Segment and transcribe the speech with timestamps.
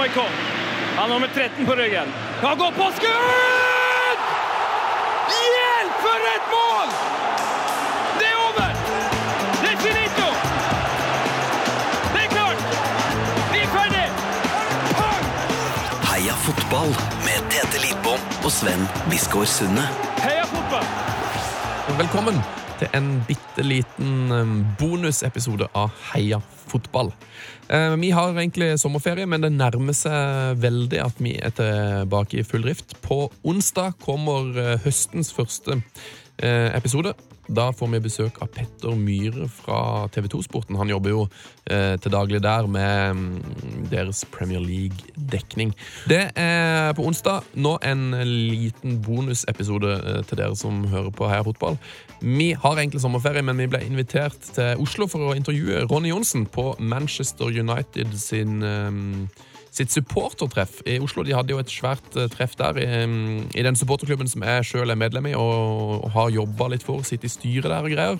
[0.00, 0.32] Maikon.
[0.96, 2.08] Han har nummer 13 på ryggen.
[2.42, 4.20] Han går på skudd!
[5.30, 6.88] Hjelp, for et mål!
[8.18, 8.70] Det er over!
[9.62, 10.28] Det er finito!
[12.14, 12.62] Det er klart!
[13.52, 14.06] Vi er ferdig!
[15.00, 15.28] Pang!
[16.12, 16.96] Heia fotball
[17.26, 19.84] med Tete Lidbom og Sven Biskår Sunde.
[20.24, 20.88] Heia fotball!
[22.00, 22.40] Velkommen
[22.80, 26.40] til en bitte liten um, bonusepisode av Heia
[26.70, 27.12] fotball.
[27.68, 32.46] Eh, Vi har egentlig sommerferie, men det nærmer seg veldig at vi er tilbake i
[32.46, 32.96] full drift.
[33.04, 35.80] På onsdag kommer eh, høstens første
[36.38, 37.14] eh, episode.
[37.50, 40.76] Da får vi besøk av Petter Myhre fra TV 2-sporten.
[40.78, 41.24] Han jobber jo
[41.66, 45.72] eh, til daglig der med mm, deres Premier League-dekning.
[46.10, 51.42] Det er på onsdag nå en liten bonusepisode eh, til dere som hører på Heia
[51.46, 51.78] Fotball.
[52.22, 56.46] Vi har egentlig sommerferie, men vi ble invitert til Oslo for å intervjue Ronny Johnsen
[56.46, 61.24] på Manchester United sin eh, sitt supportertreff i Oslo.
[61.26, 62.86] De hadde jo et svært eh, treff der i,
[63.54, 67.04] i den supporterklubben som jeg sjøl er medlem i og, og har jobba litt for.
[67.06, 68.18] Sitter i styret der og greier.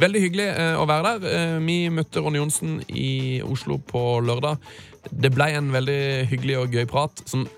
[0.00, 1.30] Veldig hyggelig eh, å være der.
[1.36, 4.60] Eh, vi møtte Ronny Johnsen i Oslo på lørdag.
[5.10, 7.48] Det ble en veldig hyggelig og gøy prat som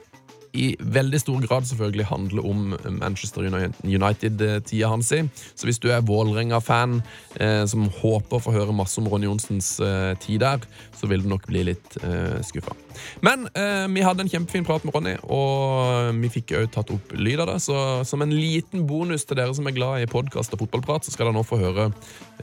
[0.53, 3.47] i veldig stor grad selvfølgelig handler om Manchester
[3.85, 5.13] United-tida hans.
[5.13, 5.23] i.
[5.55, 7.01] Så hvis du er Vålerenga-fan
[7.41, 10.65] eh, som håper å få høre masse om Ronny Johnsens eh, tid der,
[10.99, 12.77] så vil du nok bli litt eh, skuffa.
[13.25, 17.15] Men eh, vi hadde en kjempefin prat med Ronny, og vi fikk òg tatt opp
[17.17, 17.59] lyd av det.
[17.65, 17.77] Så
[18.09, 21.31] som en liten bonus til dere som er glad i podkast og fotballprat, så skal
[21.31, 21.89] dere nå få høre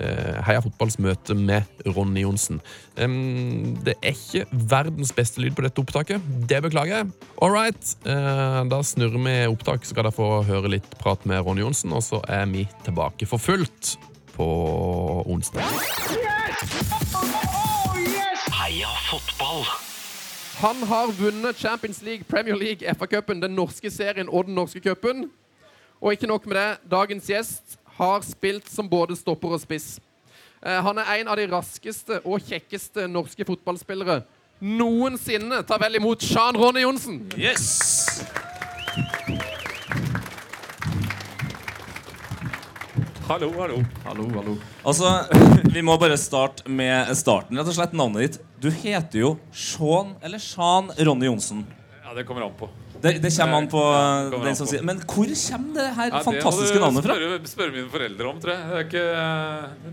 [0.01, 2.63] eh, Heia Fotballs møte med Ronny Johnsen.
[2.99, 6.25] Det er ikke verdens beste lyd på dette opptaket.
[6.49, 7.11] Det beklager jeg.
[7.39, 7.95] All right.
[8.05, 11.91] Eh, da snurrer vi opptak, så skal dere få høre litt prat med Ronny Johnsen,
[11.91, 13.97] og så er vi tilbake for fullt
[14.37, 14.47] på
[15.27, 15.65] onsdag.
[18.55, 19.65] Heia fotball.
[20.59, 25.29] Han har vunnet Champions League, Premier League, FA-cupen, den norske serien og den norske cupen.
[25.99, 29.99] Og ikke nok med det, dagens gjest har spilt som både stopper og spiss.
[30.63, 34.21] Eh, Han er en av de raskeste og kjekkeste norske fotballspillere
[34.59, 35.63] noensinne.
[35.63, 37.21] Ta vel imot Sjan Ronny Johnsen.
[37.37, 38.23] Yes!
[43.29, 43.83] Hallo, hallo.
[44.05, 44.57] Hallo, hallo.
[44.83, 45.09] Altså,
[45.73, 47.59] Vi må bare starte med starten.
[47.59, 48.39] Rett og slett Navnet ditt.
[48.59, 51.61] Du heter jo Sean eller Sean Ronny Johnsen.
[52.03, 52.67] Ja, det kommer an på.
[52.99, 54.71] Det, det kommer an på ja, kommer den som på.
[54.73, 57.15] sier Men hvor kommer det her Ja, fantastiske det navnet fra?
[57.15, 58.65] spørre, spørre mine foreldre om, tror jeg.
[58.69, 59.05] Det er ikke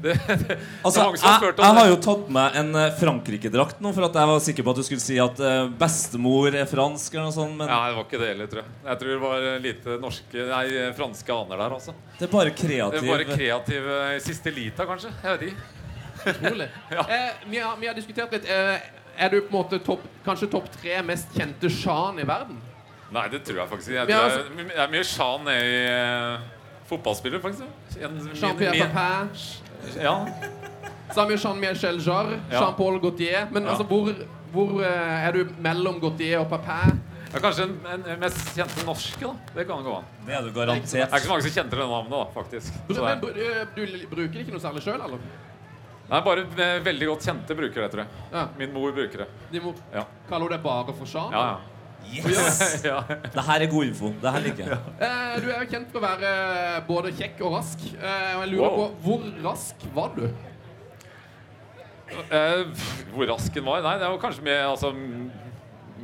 [0.06, 0.56] Det, det,
[0.86, 4.08] Altså, det er har jeg, jeg har jo tatt med en eh, Frankrike-drakt nå, for
[4.08, 7.28] at jeg var sikker på at du skulle si at eh, bestemor er fransk eller
[7.28, 7.56] noe sånt.
[7.62, 8.74] Men Ja, det var ikke det heller, tror jeg.
[8.90, 10.66] Jeg tror det var lite norske Nei,
[10.98, 11.96] franske aner der, altså.
[12.18, 15.14] det er bare Det er bare kreativ eh, siste lita, kanskje.
[15.22, 15.72] Jeg vet ikke.
[16.26, 16.68] Utrolig.
[16.90, 18.48] eh, vi, har, vi har diskutert litt.
[18.50, 18.78] Eh,
[19.16, 22.58] er du på en måte topp, kanskje topp tre mest kjente sjan i verden?
[23.14, 24.06] Nei, det tror jeg faktisk ikke.
[24.06, 25.80] Det, altså- jeg, jeg er mye Jean er i
[26.34, 26.40] uh,
[26.90, 27.62] fotballspiller, faktisk.
[28.40, 29.28] Jean-Pierre Papin,
[30.02, 30.16] Ja.
[31.14, 33.46] Samme Jean-Michel Jarre, Jean-Paul Gaultier.
[33.50, 33.70] Men Ja.
[33.70, 34.10] altså, hvor,
[34.52, 37.00] hvor uh, er du mellom Gaultier og Papin?
[37.32, 39.32] ja, kanskje den, en, en mest kjente norske, da.
[39.54, 40.04] Det kan gå an.
[40.26, 42.72] Det er du Det er ikke så mange som kjenner det navnet, da, faktisk.
[42.88, 45.18] Det men, er, eh, du bruker det ikke noe særlig sjøl, eller?
[46.10, 48.26] nei, bare eh, veldig godt kjente bruker det, tror jeg.
[48.32, 48.44] Ja.
[48.58, 49.28] Min mor bruker det.
[49.52, 50.04] De mor Ja.
[50.28, 51.32] kalle det bare for Jean?
[51.32, 51.75] Ja, ja.
[52.14, 52.58] Yes!
[52.90, 53.00] ja.
[53.08, 54.10] Det her er god info.
[54.22, 54.78] Det her liker jeg.
[55.02, 56.30] Eh, du er jo kjent for å være
[56.88, 57.82] både kjekk og rask.
[57.96, 58.76] Eh, og jeg lurer Wow.
[58.76, 60.26] på, hvor rask var du?
[62.30, 62.62] Eh,
[63.14, 63.82] hvor rask den var?
[63.84, 65.30] Nei, det var kanskje mer altså, m-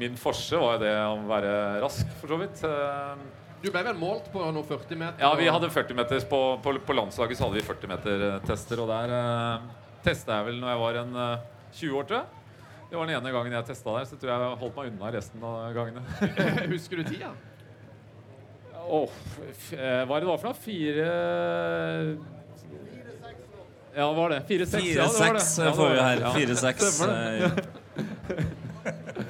[0.00, 1.52] Min forse var jo det å være
[1.84, 2.62] rask, for så vidt.
[2.64, 3.14] Eh,
[3.62, 5.20] Du ble vel målt på noen 40 meter?
[5.22, 8.38] ja, vi hadde 40 meters på, på, på landslaget så hadde vi 40 meter eh,
[8.48, 9.66] tester, og der eh,
[10.02, 11.44] testa jeg vel når jeg var en eh,
[11.78, 12.41] 20 år, tror jeg.
[12.92, 15.10] Det var den ene gangen jeg testa der, så tror jeg jeg holdt meg unna
[15.14, 16.02] resten av gangene.
[16.74, 17.30] Husker du tida?
[18.82, 19.14] Åh,
[19.72, 20.58] eh, hva er det det var for noe?
[20.60, 21.06] Fire
[23.96, 24.40] Ja, hva var det?
[24.48, 24.86] Fire-seks?
[24.96, 25.44] Ja, det var det.
[25.44, 26.04] 4-6 Ja, får vi det.
[26.04, 26.20] her.
[26.20, 26.30] Ja.
[26.36, 26.84] 4-6.
[26.92, 27.50] Stemmer eh,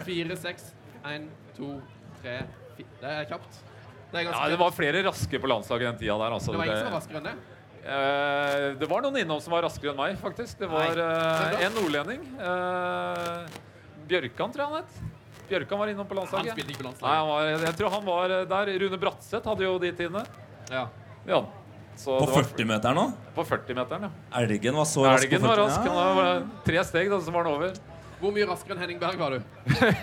[0.06, 0.68] Fire, seks,
[1.12, 1.24] én,
[1.56, 1.70] to,
[2.22, 2.36] tre
[2.78, 3.62] Det er kjapt.
[4.12, 6.34] Det er Ja, det var flere raske på landslaget den tida der.
[6.38, 6.50] Altså.
[6.54, 7.36] Det var ingen som var Det- raskere enn det?
[7.82, 10.60] Eh, det var noen innom som var raskere enn meg, faktisk.
[10.60, 10.98] Det var Nei.
[11.00, 11.62] da?
[11.66, 12.20] en nordlending.
[12.38, 13.48] Uh,
[14.06, 15.40] Bjørkan, tror jeg han het.
[15.48, 16.52] Bjørkan var innom på landslaget.
[16.52, 17.56] Han spilte ikke på Nei, han landslaget.
[17.58, 18.70] var, jeg tror han var der.
[18.84, 20.22] Rune Bratseth hadde jo de tidene.
[20.70, 20.84] Ja.
[21.26, 21.42] Ja.
[21.98, 23.08] Så På 40-meteren nå?
[23.36, 24.38] På 40-meteren, ja.
[24.40, 25.90] Elgen var så rask på Elgen var 40 rask.
[25.92, 27.74] Han var tre steg, da, så var han over.
[28.22, 29.42] Hvor mye raskere enn Henning Berg var du?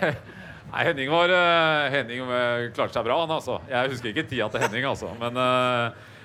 [0.70, 1.32] Nei, Henning var
[1.90, 2.30] Henning
[2.76, 3.58] klarte seg bra, han altså.
[3.72, 5.10] Jeg husker ikke tida til Henning, altså.
[5.18, 5.40] Men,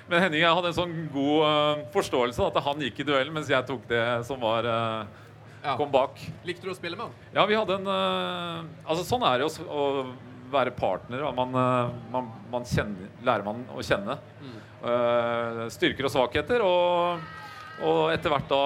[0.06, 3.50] men Henning jeg hadde en sånn god eh, forståelse at han gikk i duellen, mens
[3.50, 5.22] jeg tok det som var eh,
[5.66, 6.20] Kom, bak.
[6.46, 7.14] Likte du å spille med han?
[7.34, 9.86] Ja, vi hadde en eh, Altså, sånn er det å, å
[10.52, 11.24] være partner.
[11.34, 11.56] Man,
[12.12, 14.14] man, man kjenner, lærer man å kjenne
[14.46, 16.62] eh, styrker og svakheter.
[16.62, 17.24] Og,
[17.82, 18.62] og etter hvert da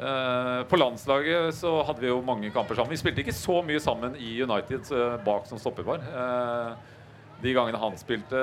[0.00, 2.94] Uh, På landslaget så hadde vi jo mange kamper sammen.
[2.94, 6.00] Vi spilte ikke så mye sammen i United uh, bak som stopperpar.
[6.00, 6.70] Eh,
[7.40, 8.40] de gangene han spilte,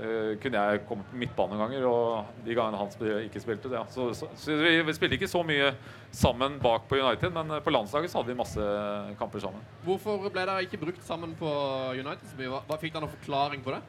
[0.00, 1.86] eh, kunne jeg kommet på midtbane noen ganger.
[1.88, 3.84] Og de gangene han ikke spilte, ja.
[3.92, 5.74] så, så, så vi, vi spilte ikke så mye
[6.14, 8.70] sammen bak på United, men eh, på landslaget så hadde vi masse
[9.20, 9.66] kamper sammen.
[9.84, 11.50] Hvorfor ble dere ikke brukt sammen på
[11.98, 12.62] United så mye?
[12.64, 13.82] Hva, fikk dere noen forklaring på det?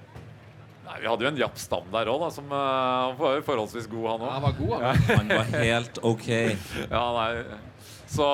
[0.86, 4.10] Nei, Vi hadde jo en Japp Stam der òg, som uh, var jo forholdsvis god,
[4.12, 5.00] han Han var god, han.
[5.16, 6.28] Han var helt OK.
[6.96, 7.32] Ja, nei.
[8.06, 8.28] Så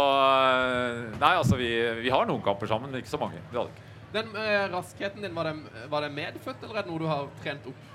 [1.22, 1.70] Nei, altså, vi,
[2.04, 3.40] vi har noen kamper sammen, men ikke så mange.
[3.54, 3.91] Det hadde ikke.
[4.12, 7.28] Den eh, raskheten din, var det, var det medfødt, eller er det noe du har
[7.44, 7.88] trent opp?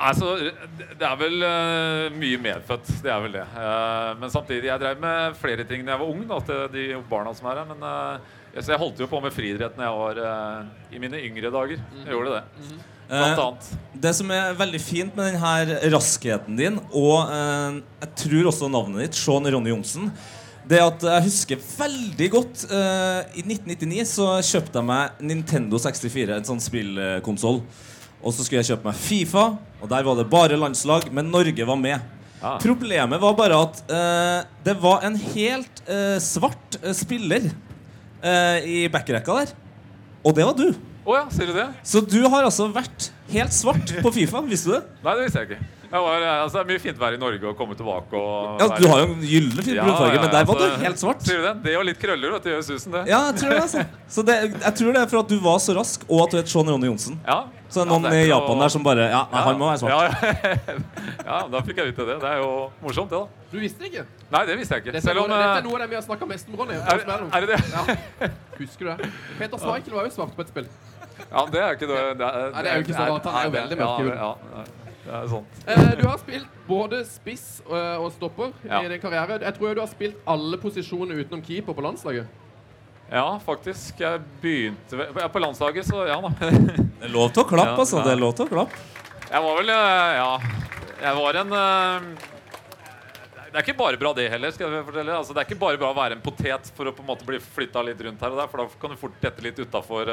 [0.00, 0.30] Altså,
[0.96, 2.88] det er vel uh, mye medfødt.
[3.04, 3.42] Det er vel det.
[3.52, 6.22] Uh, men samtidig, jeg drev med flere ting da jeg var ung.
[6.30, 7.68] Da, til de barna som er her.
[7.68, 8.30] Men eh,
[8.62, 10.22] så jeg holdt jo på med friidrett da jeg var
[10.90, 11.84] i mine yngre dager.
[12.00, 12.42] Jeg gjorde det.
[12.56, 13.44] Mm -hmm.
[13.44, 13.78] annet.
[14.02, 19.00] det som er veldig fint med denne raskheten din, og eh, jeg tror også navnet
[19.00, 20.12] ditt, Sean Ronny Johnsen,
[20.70, 26.36] det at jeg husker veldig godt uh, I 1999 så kjøpte jeg meg Nintendo 64,
[26.36, 27.60] en sånn spillkonsoll.
[28.20, 29.44] Og så skulle jeg kjøpe meg Fifa,
[29.80, 32.04] og der var det bare landslag, men Norge var med.
[32.40, 32.58] Ah.
[32.62, 37.50] Problemet var bare at uh, det var en helt uh, svart spiller
[38.20, 39.52] i backrekka der.
[40.28, 40.66] Og det var du.
[41.08, 41.64] Oh ja, sier du det?
[41.88, 44.82] Så du har altså vært helt svart på Fifa, visste du det?
[45.06, 45.79] Nei, det visste jeg ikke.
[45.90, 48.60] Jeg var, eh, altså, det er mye fint vær i Norge og komme tilbake og
[48.62, 50.84] Ja, Du har jo en gyllen fin Ja, brunfarge, ja, men der var altså, du
[50.86, 51.22] helt svart.
[51.26, 51.54] Sier du det?
[51.64, 53.00] Det og litt krøller vet du, gjør susen, det.
[53.10, 53.82] Ja, jeg tror det altså.
[54.16, 56.38] Så det, jeg tror det er for at du var så rask, og at du
[56.38, 57.18] het Sean Ronny Johnsen.
[57.26, 57.40] Ja.
[57.70, 58.62] Så det er Ja, noen det er i Japan og...
[58.62, 59.90] der som bare Ja, nei, han må være svart.
[59.90, 60.70] Ja,
[61.30, 62.16] ja, da fikk jeg vite det.
[62.22, 62.52] Det er jo
[62.82, 63.46] morsomt, det, da.
[63.50, 64.04] Du visste det ikke?
[64.30, 64.94] Nei, det visste jeg ikke.
[64.94, 66.78] Dette, Selv om dette er eh, noe av det vi har snakka mest om, Ronny.
[66.78, 67.02] er,
[67.34, 67.60] er det det?
[67.74, 68.30] Ja.
[68.62, 69.10] Husker du det?
[69.38, 70.70] Peter Schmeichel var jo svart på et spill.
[71.30, 71.98] Ja, det er ikke det.
[72.18, 74.06] Det er, det er jo ikke så rart, han er jo veldig det- mørk.
[74.06, 74.79] Ja, ja, ja,
[75.10, 75.60] det er sant.
[75.66, 77.74] Eh, du har spilt både spiss og,
[78.04, 78.80] og stopper Ja.
[78.84, 79.40] i din karriere.
[79.42, 82.26] Jeg tror du har spilt alle posisjoner utenom keeper på landslaget.
[83.10, 83.98] Ja, faktisk.
[83.98, 86.30] Jeg begynte ved- På landslaget, så ja da.
[86.38, 88.04] Det er lov til å klappe, Ja, altså.
[88.06, 88.84] Det er lov til å klappe.
[89.30, 90.30] Jeg var vel eh, Ja.
[91.00, 92.28] Jeg var en eh,
[93.50, 94.50] Det er ikke bare bra, det heller.
[94.54, 96.92] skal jeg fortelle altså, Det er ikke bare bra å være en potet for å
[96.94, 99.16] på en måte bli flytta litt rundt her og der, for da kan du fort
[99.20, 100.12] dette litt utafor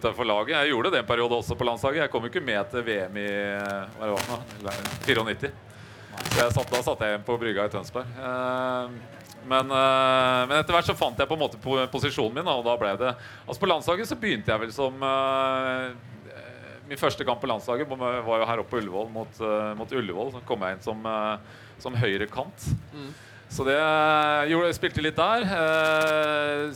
[0.00, 0.54] laget.
[0.56, 2.04] Jeg gjorde det en periode også på landslaget.
[2.04, 3.28] Jeg kom jo ikke med til VM i
[3.98, 4.40] hva det var nå,
[5.04, 5.52] 94.
[6.32, 8.08] Så satt, da satt jeg igjen på brygga i Tønsberg.
[8.20, 8.94] Eh,
[9.42, 11.58] men, eh, men etter hvert så fant jeg på en måte
[11.92, 15.88] posisjonen min, og da ble det Altså På landslaget så begynte jeg vel som eh,
[16.86, 19.44] Min første kamp på landslaget var jo her oppe på Ullevål mot,
[19.78, 20.32] mot Ullevål.
[20.34, 21.06] Så kom jeg inn som,
[21.80, 22.66] som høyre kant.
[23.52, 23.78] Så det
[24.50, 25.46] gjorde, spilte litt der.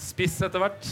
[0.00, 0.88] spiss etter hvert.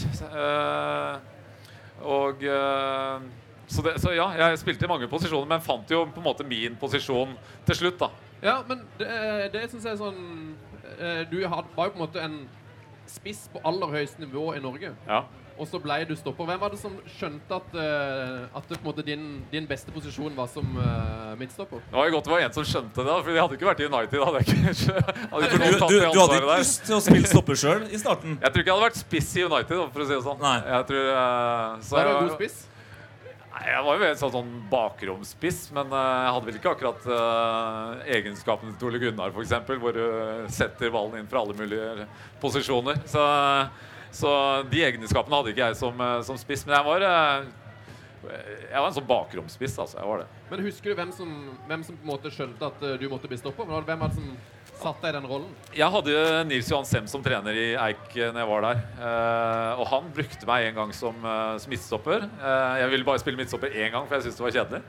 [2.05, 3.25] Eh, og eh,
[3.67, 6.45] så, det, så ja, jeg spilte i mange posisjoner, men fant jo på en måte
[6.47, 7.33] min posisjon
[7.65, 8.11] til slutt, da.
[8.45, 9.09] Ja, men det,
[9.55, 10.19] det syns jeg er sånn
[10.99, 12.35] eh, Du var jo på en måte en
[13.09, 14.91] spiss på aller høyeste nivå i Norge.
[15.07, 15.23] Ja.
[15.55, 16.47] Og så ble du stopper.
[16.49, 19.93] Hvem var det som skjønte at, uh, at det, på en måte din, din beste
[19.95, 21.79] posisjon var som uh, midtstopper?
[21.87, 23.83] Det var jo godt det var en som skjønte det, for jeg hadde ikke vært
[23.85, 24.25] i United.
[24.27, 24.59] Hadde ikke,
[25.31, 28.37] hadde ikke Du, du, du hadde ikke lyst til å spille stopper sjøl i starten?
[28.41, 30.39] Jeg tror ikke jeg hadde vært spiss i United, for å si det sånn.
[30.43, 30.55] Nei.
[30.75, 32.61] Jeg tror, uh, så Var du en god spiss?
[33.55, 37.05] Nei, jeg var jo en sånn, sånn bakromspiss, men uh, jeg hadde vel ikke akkurat
[37.07, 42.09] uh, egenskapene til Ole Gunnar, f.eks., hvor du setter ballen inn fra alle mulige
[42.43, 42.99] posisjoner.
[43.07, 43.23] Så,
[44.15, 44.31] så
[44.71, 47.53] de egenskapene hadde ikke jeg som, eh, som spiss, men jeg var eh,
[48.25, 49.99] jeg var en sånn bakromspiss, altså.
[49.99, 50.27] Jeg var det.
[50.49, 51.31] Men husker du hvem som,
[51.69, 53.67] hvem som på en måte skjønte at eh, du måtte bli stopper?
[53.69, 54.35] Hvem var det som
[54.75, 55.51] satt deg i den rollen?
[55.75, 58.81] Jeg hadde jo Nils Johan Sem som trener i Eik når jeg var der.
[59.09, 61.27] Eh, og han brukte meg en gang som,
[61.61, 62.25] som midtstopper.
[62.25, 64.81] Eh, jeg ville bare spille midtstopper én gang, for jeg syntes det var kjedelig.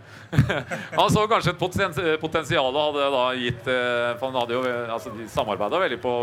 [1.01, 5.13] han så kanskje et potensial og hadde da gitt eh, For han hadde jo altså,
[5.15, 6.15] De samarbeida veldig på,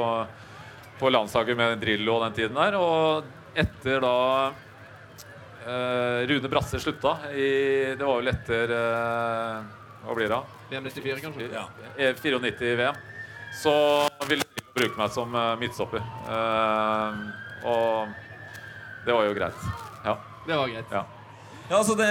[1.03, 2.77] på landslaget med Drillo og den tiden der.
[2.79, 4.13] Og etter da
[5.67, 7.47] eh, Rune Brasse slutta i
[7.97, 10.39] Det var vel etter eh, Hva blir det?
[10.71, 11.49] VM 94, kanskje?
[11.53, 11.65] Ja.
[11.97, 13.01] Eh, 94 VM,
[13.61, 13.73] så
[14.29, 16.01] ville Drillo bruke meg som eh, midtstopper.
[16.33, 17.19] Eh,
[17.69, 18.15] og
[19.05, 19.67] det var jo greit.
[20.07, 20.15] Ja.
[20.47, 20.89] Det var greit.
[20.91, 21.03] ja.
[21.69, 22.07] Ja, altså det,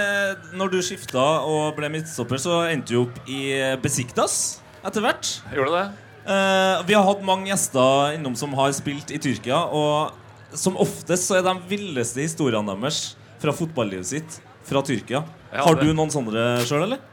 [0.57, 3.43] når du skifta og ble midtstopper, så endte du opp i
[3.83, 4.37] Besiktas
[4.81, 5.29] etter hvert.
[5.53, 5.83] Gjorde det?
[6.23, 11.27] Eh, vi har hatt mange gjester innom som har spilt i Tyrkia, og som oftest
[11.27, 15.23] så er de villeste historiene deres fra fotballivet sitt fra Tyrkia.
[15.51, 17.03] Ja, har du noen sånne sjøl, eller?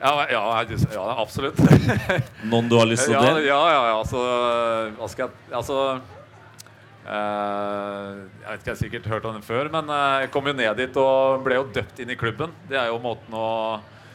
[0.00, 0.42] Ja, ja,
[0.92, 1.60] ja absolutt.
[2.50, 3.44] Noen du har lyst til å ja, dele?
[3.46, 5.78] ja, ja, ja, altså jeg Altså
[7.04, 10.46] Uh, Jeg vet ikke, jeg har sikkert hørt om den før, men eh, jeg kom
[10.48, 12.54] jo ned dit og ble jo døpt inn i klubben.
[12.70, 13.48] Det er jo måten å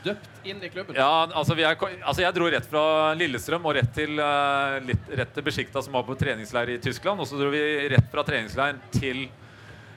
[0.04, 0.96] Døpt inn i klubben.
[0.96, 2.84] Ja, altså, er, altså Jeg dro rett fra
[3.20, 7.20] Lillestrøm og rett til, uh, litt, rett til Besjikta, som var på treningsleir i Tyskland.
[7.20, 9.26] Og så dro vi rett fra treningsleiren til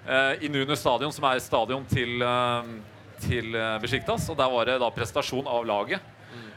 [0.09, 2.67] uh, Inune stadion, som er stadion til, uh,
[3.23, 3.55] til
[3.85, 4.27] Besjiktas.
[4.33, 6.11] Og der var det da prestasjon av laget.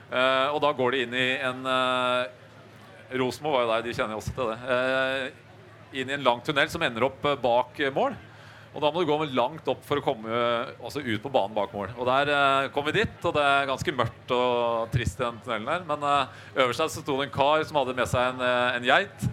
[0.09, 2.25] Uh, og da går de inn i en uh,
[3.17, 5.33] Rosmo var jo der, de kjenner jo også til det.
[6.01, 8.15] Inn i en lang tunnel som ender opp bak mål.
[8.75, 10.39] Og da må du gå langt opp for å komme
[10.83, 11.93] altså ut på banen bak mål.
[11.95, 15.39] Og der eh, kom vi dit, og det er ganske mørkt og trist i den
[15.45, 15.85] tunnelen der.
[15.87, 18.75] Men eh, øverst der så sto det en kar som hadde med seg en, uh,
[18.75, 19.25] en geit.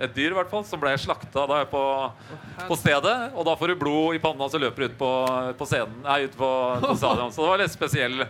[0.00, 1.82] Et dyr, i hvert fall, som ble slakta da på,
[2.68, 3.16] på stedet.
[3.32, 5.10] Og da får du blod i panna, så løper ut på,
[5.56, 6.52] på scenen Nei, ut på,
[6.84, 7.32] på stadion.
[7.32, 8.24] Så det var litt spesiell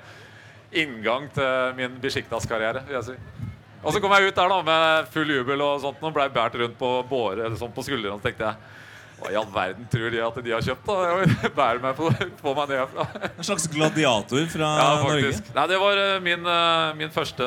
[0.71, 3.47] inngang til min Besjiktas-karriere, vil jeg si.
[3.81, 6.59] Og så kom jeg ut der da med full jubel og sånt og blei båret
[6.63, 8.19] rundt på båre eller sånn på skuldrene.
[8.21, 8.79] Så tenkte jeg
[9.21, 10.87] hva i all verden tror de at de har kjøpt?
[10.89, 11.51] da?
[11.61, 12.09] Bærer meg på,
[12.41, 13.07] på meg ned herfra.
[13.35, 15.27] En slags gladiator fra Ja, Norge?
[15.29, 15.53] faktisk.
[15.59, 17.47] Nei, det var eh, min, eh, min første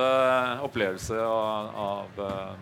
[0.67, 2.55] opplevelse av, av eh,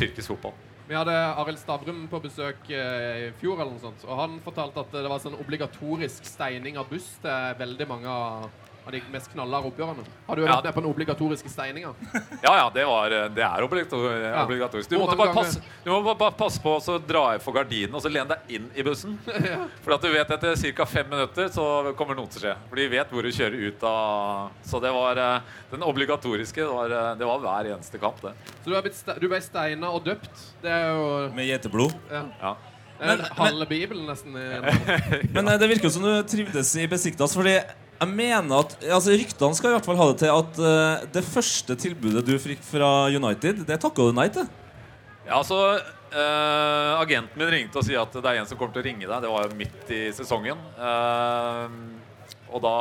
[0.00, 0.56] tyrkisk fotball.
[0.90, 4.82] Vi hadde Arild Stavrum på besøk eh, i fjor, eller noe sånt, og han fortalte
[4.82, 8.48] at det var sånn obligatorisk steining av buss til veldig mange av
[8.86, 10.04] av de mest knallharde oppgjørene.
[10.26, 10.54] Har du Ja.
[10.56, 11.94] vært med på den obligatoriske steininga?
[12.42, 14.44] Ja, ja, det, var, eh, det er obligator Ja.
[14.44, 14.88] obligatorisk.
[14.90, 18.02] Du måtte bare passe, du må bare- passe på å dra i for gardinen og
[18.02, 19.18] så lene deg inn i bussen.
[19.84, 20.84] For at du vet etter ca.
[20.86, 22.56] fem minutter så kommer noe til å skje.
[22.70, 26.56] For de vet hvor du kjører ut av Så det var eh, den obligatoriske.
[26.64, 28.32] Det var, eh, det var hver eneste kamp, det.
[28.64, 30.30] Så du, har blitt ste du ble steina og døpt.
[30.62, 31.94] Det er jo Med geiteblod?
[32.10, 32.24] ja.
[32.40, 32.56] Ja.
[33.00, 34.32] Er Men- halve Bibelen, nesten.
[35.32, 37.54] Men det virker som du trivdes i Besiktas, fordi
[38.00, 41.22] jeg mener at altså Ryktene skal i hvert fall ha det til at eh, det
[41.26, 44.46] første tilbudet du fikk fra United, det takka du nei til.
[45.26, 48.82] Ja, altså eh, Agenten min ringte og sier at det er en som kommer til
[48.82, 49.16] å ringe deg.
[49.24, 50.62] Det var jo midt i sesongen.
[50.80, 51.76] Eh,
[52.50, 52.76] og da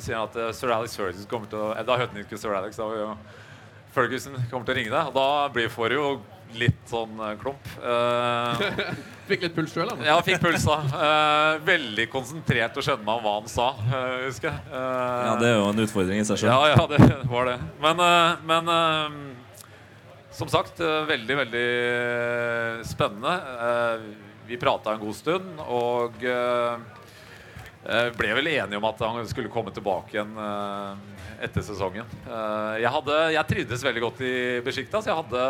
[0.00, 2.38] sier han at eh, Sir Alex Ferguson kommer til å eh, Da hørte han ikke
[2.40, 3.10] Sir Alex, da var jo
[3.94, 5.10] Ferguson kommer til å ringe deg.
[5.10, 6.06] Og da blir, får jo
[6.58, 7.68] litt sånn eh, klump.
[7.82, 8.64] Eh,
[9.28, 10.04] Fikk litt puls sjøl, eller?
[10.04, 10.74] ja, fikk puls da.
[10.84, 14.60] Eh, veldig konsentrert og skjønner meg hva han sa, eh, husker jeg.
[14.68, 16.52] Eh, Ja, Det er jo en utfordring i seg sjøl.
[16.52, 17.00] ja, ja, det
[17.34, 17.56] var det.
[17.80, 18.04] Men,
[18.44, 18.74] men
[20.34, 23.34] som sagt, veldig, veldig eh, spennende.
[24.48, 26.74] Vi prata en god stund, og eh,
[27.86, 30.34] eh, ble vel enige om at han skulle komme tilbake igjen
[31.44, 32.04] etter sesongen.
[32.28, 34.34] Eh, Jeg, hadde, jeg trivdes veldig godt i
[34.66, 35.08] Besjiktas.
[35.08, 35.46] Jeg hadde,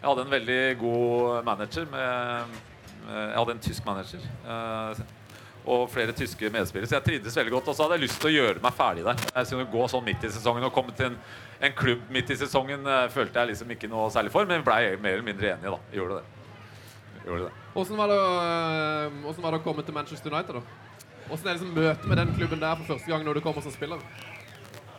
[0.00, 1.86] jeg hadde en veldig god manager.
[1.90, 2.58] Med,
[3.08, 4.20] eh, jeg hadde en tysk manager.
[4.46, 5.04] eh,
[5.68, 6.88] og flere tyske medspillere.
[6.88, 7.66] Så jeg trivdes veldig godt.
[7.68, 9.18] Og så hadde jeg lyst til å gjøre meg ferdig der.
[9.34, 11.18] Jeg skulle gå sånn midt i sesongen og komme til en,
[11.60, 14.94] en klubb midt i sesongen eh, følte jeg liksom ikke noe særlig for, men blei
[14.96, 15.76] mer eller mindre enig, da.
[15.92, 16.24] Gjorde det.
[17.26, 17.52] Gjorde det.
[17.74, 20.62] Hvordan var, det å- øh, hvordan var det å komme til Manchester United, da?
[21.28, 23.60] Hvordan er det liksom møte med den klubben der for første gang når du kommer
[23.66, 24.00] som spiller?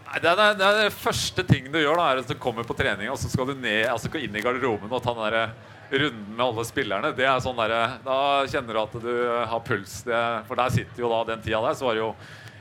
[0.10, 2.74] Det, er, det er det første tingen du gjør, da, er at du kommer på
[2.78, 5.52] trening, og så skal du ned, altså inn i garderoben og ta den der
[5.90, 7.14] runden med alle spillerne.
[7.18, 7.76] Det er sånn der,
[8.06, 8.18] Da
[8.50, 9.14] kjenner du at du
[9.54, 10.02] har puls.
[10.08, 12.14] Det, for der sitter jo da den tida der, så var det jo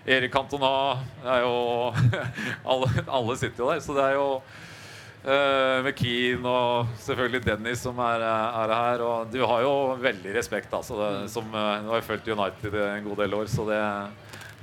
[0.09, 0.71] Erik Cantona
[1.21, 1.57] det er jo,
[2.73, 3.83] alle, alle sitter jo der.
[3.85, 9.05] Så det er jo uh, McKean og selvfølgelig Dennis som er, er her.
[9.05, 10.97] Og du har jo veldig respekt, altså.
[11.01, 13.85] Det, som, uh, nå har jeg fulgt United en god del år, så det,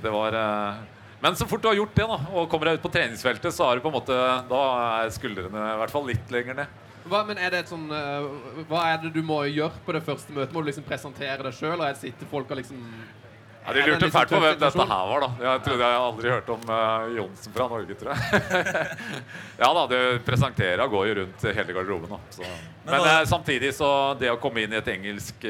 [0.02, 2.84] det var uh, men så fort du har gjort det, da, og kommer deg ut
[2.84, 4.16] på treningsfeltet, så har du på en måte
[4.50, 4.62] Da
[5.02, 6.82] er skuldrene i hvert fall litt lenger ned.
[7.06, 10.02] Hva, men er det et sånn uh, Hva er det du må gjøre på det
[10.06, 10.54] første møtet?
[10.54, 14.10] Må du liksom presentere deg sjøl, og sitter folk og liksom Ja, Er De lurte
[14.14, 15.26] fælt på tøff hvem dette her var.
[15.26, 18.98] da Jeg trodde jeg aldri hørte om uh, Johnsen fra Norge, tror jeg.
[19.62, 22.16] ja da, det presenterer går jo rundt hele garderoben.
[22.16, 22.52] da så.
[22.90, 25.48] Men eh, samtidig så det å komme inn i et engelsk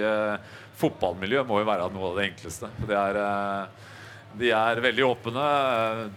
[0.77, 2.69] fotballmiljø må jo være noe av det enkleste.
[2.79, 3.21] For det er
[4.39, 5.45] de er veldig åpne,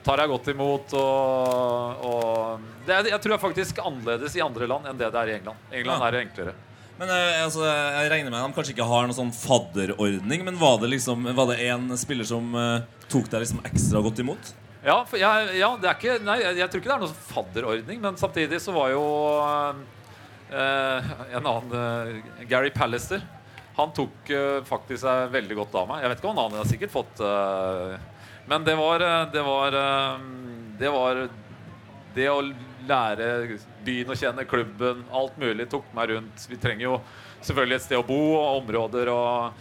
[0.03, 0.95] tar deg godt imot.
[0.99, 5.21] Og, og det er, jeg tror er faktisk annerledes i andre land enn det det
[5.21, 5.69] er i England.
[5.71, 6.07] England Ja.
[6.09, 6.55] er enklere.
[6.99, 10.57] Men eh, altså, jeg regner med at de kanskje ikke har noen sånn fadderordning, men
[10.59, 14.51] var det liksom Var det en spiller som uh, tok deg liksom ekstra godt imot?
[14.83, 18.01] Ja, jeg, ja, det er ikke Nei, jeg, jeg tror ikke det er noen fadderordning,
[18.03, 19.05] men samtidig så var jo
[20.51, 23.23] uh, en annen uh, Gary Pallister.
[23.79, 26.03] Han tok uh, faktisk seg veldig godt av meg.
[26.03, 27.95] Jeg vet ikke om han har sikkert fått uh,
[28.49, 29.77] Men det var eh, Det var
[30.79, 31.27] Det var
[32.15, 32.39] det å
[32.89, 33.25] lære
[33.85, 36.45] byen å kjenne, klubben, alt mulig tok meg rundt.
[36.49, 36.95] Vi trenger jo
[37.45, 39.59] selvfølgelig et sted å bo og områder og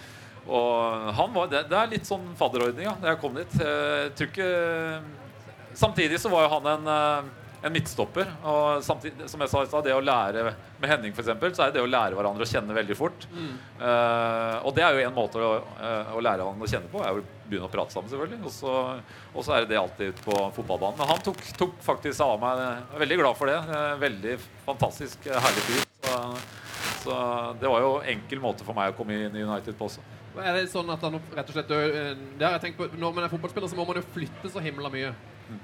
[0.49, 3.53] og han var, det, det er litt sånn fadderordning ja, da jeg kom dit.
[3.61, 6.89] Jeg tror ikke samtidig så var jo han en,
[7.63, 8.29] en midtstopper.
[8.47, 10.45] Og samtidig, som jeg sa i stad, det å lære
[10.79, 13.27] med Henning for eksempel, så er det det å lære hverandre å kjenne veldig fort.
[13.35, 17.03] Eh, og det er jo en måte å, eh, å lære hverandre å kjenne på,
[17.03, 18.41] er å begynne å prate sammen, selvfølgelig.
[18.45, 18.75] Og så,
[19.35, 20.99] og så er det det alltid ute på fotballbanen.
[21.01, 22.63] Men han tok, tok faktisk av meg.
[22.63, 23.59] Jeg er veldig glad for det.
[23.59, 24.37] Eh, Veldig
[24.67, 25.83] fantastisk, herlig fyr.
[26.05, 26.21] Så,
[27.03, 27.17] så
[27.61, 30.05] det var jo enkel måte for meg å komme inn i United på også.
[30.39, 31.97] Er det sånn at han rett og slett dør?
[32.39, 34.63] Det har jeg tenkt på Når man er fotballspiller, så må man jo flytte så
[34.63, 35.11] himla mye.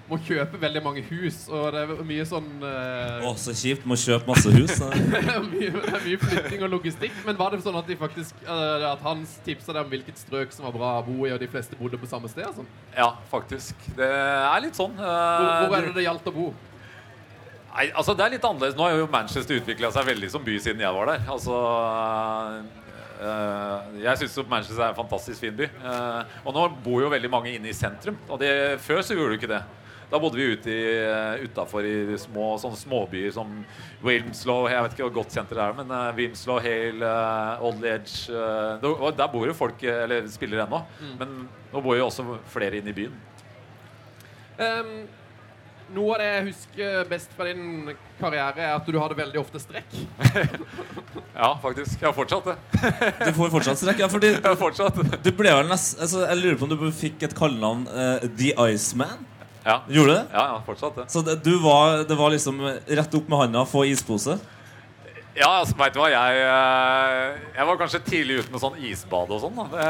[0.09, 3.85] Må kjøpe veldig mange hus, og det er mye sånn Å, så kjipt.
[3.89, 4.79] Må kjøpe masse hus.
[5.13, 7.17] det, er mye, det er mye flytting og logistikk.
[7.27, 10.55] Men var det sånn at de faktisk uh, At han tipsa deg om hvilket strøk
[10.57, 12.49] som var bra å bo i, og de fleste bodde på samme sted?
[12.57, 12.69] Sånn.
[12.97, 13.77] Ja, faktisk.
[13.97, 14.97] Det er litt sånn.
[14.97, 16.47] Hvor, Eh, hvor er det det gjaldt å bo?
[17.75, 18.77] Nei, altså Det er litt annerledes.
[18.79, 21.25] Nå har jo Manchester utvikla seg veldig som by siden jeg var der.
[21.35, 21.59] Altså
[23.21, 25.69] Jeg syns Manchester er en fantastisk fin by.
[25.71, 28.19] Eh, og nå bor jo veldig mange inne i sentrum.
[28.29, 28.51] Og det,
[28.85, 29.63] før så gjorde du ikke det.
[30.11, 33.51] Da bodde vi ute i, utafor i små, sånne småbyer som
[34.05, 37.83] Wilmslow Jeg vet ikke hvor godt senter det er, men uh, Wilmslow, Hale, uh, Old
[37.89, 40.83] Edge uh, Der bor jo folk, eh, eller spiller ennå.
[41.19, 41.35] Men
[41.73, 43.17] nå bor jo også flere inne i byen.
[44.63, 45.09] Ehm,
[45.93, 49.63] noe av det jeg husker best fra din karriere, er at du hadde veldig ofte
[49.63, 49.97] strekk.
[51.35, 51.97] Ja, faktisk.
[51.99, 52.53] Jeg har fortsatt det.
[53.19, 54.05] Du får fortsatt strekk.
[54.05, 57.25] Ja, fordi Jeg fortsatt du ble vel nest, altså, Jeg lurer på om du fikk
[57.27, 59.25] et kallenavn uh, The Iceman?
[59.65, 60.25] Ja, Gjorde du det?
[60.31, 61.09] ja, ja fortsatt det.
[61.11, 64.39] Så det, du var, det var liksom rett opp med handa, få ispose?
[65.35, 69.33] Ja, altså, veit du hva, jeg, eh, jeg var kanskje tidlig ute med sånn isbad
[69.35, 69.57] og sånn.
[69.75, 69.87] Det,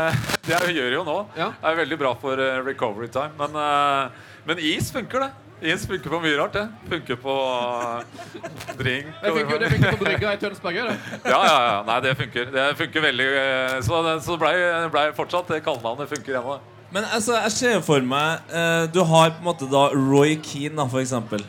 [0.46, 1.16] det jeg gjør jo nå.
[1.36, 1.50] Ja.
[1.58, 3.34] Det er veldig bra for eh, recovery time.
[3.40, 5.43] Men, eh, men is funker, det.
[5.64, 6.64] Is funker på mye rart, det.
[6.90, 9.06] Funker på eh, drink.
[9.22, 11.20] Det funker, det funker på brygga i Tønsberg òg, det.
[11.24, 11.78] Ja, ja, ja.
[11.88, 12.50] Nei, det funker.
[12.52, 14.54] Det funker veldig eh, Så, det, blei
[14.92, 16.58] ble fortsatt det kallenavnet funker ennå.
[16.92, 20.76] Men altså, jeg ser for meg eh, Du har på en måte da Roy Keane,
[20.76, 21.46] da, for eksempel.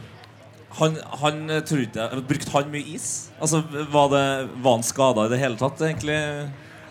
[0.79, 3.09] Han, han eh, tror ikke jeg Brukte han mye is?
[3.35, 4.23] Altså, Var, det,
[4.63, 6.15] var han skada i det hele tatt, egentlig?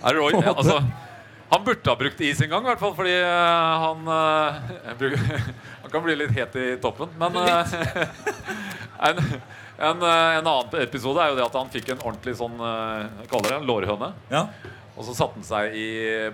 [0.05, 0.37] Er Roy?
[0.37, 0.83] Ja, altså,
[1.55, 4.09] han burde ha brukt is en gang, i hvert fall, fordi han
[4.85, 5.01] Han
[5.95, 7.13] kan bli litt het i toppen.
[7.21, 7.75] Men eh,
[9.09, 9.21] en,
[9.79, 13.05] en, eh, en annen episode er jo det at han fikk en ordentlig sånn eh,
[13.23, 14.11] Jeg kaller det en lårhøne.
[14.33, 14.47] Ja.
[14.95, 15.87] Og så satte han seg i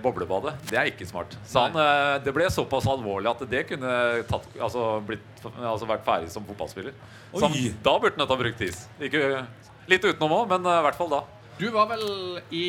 [0.03, 0.53] boblebadet.
[0.69, 1.33] Det er ikke smart.
[1.49, 1.77] Så han,
[2.21, 3.93] det ble såpass alvorlig at det kunne
[4.29, 6.93] tatt, altså, blitt, altså vært ferdig som fotballspiller.
[7.33, 8.83] Så han, da burde han ha brukt is.
[9.01, 9.41] Ikke,
[9.89, 11.23] litt utenom òg, men i hvert fall da.
[11.57, 12.05] Du var vel
[12.53, 12.67] i,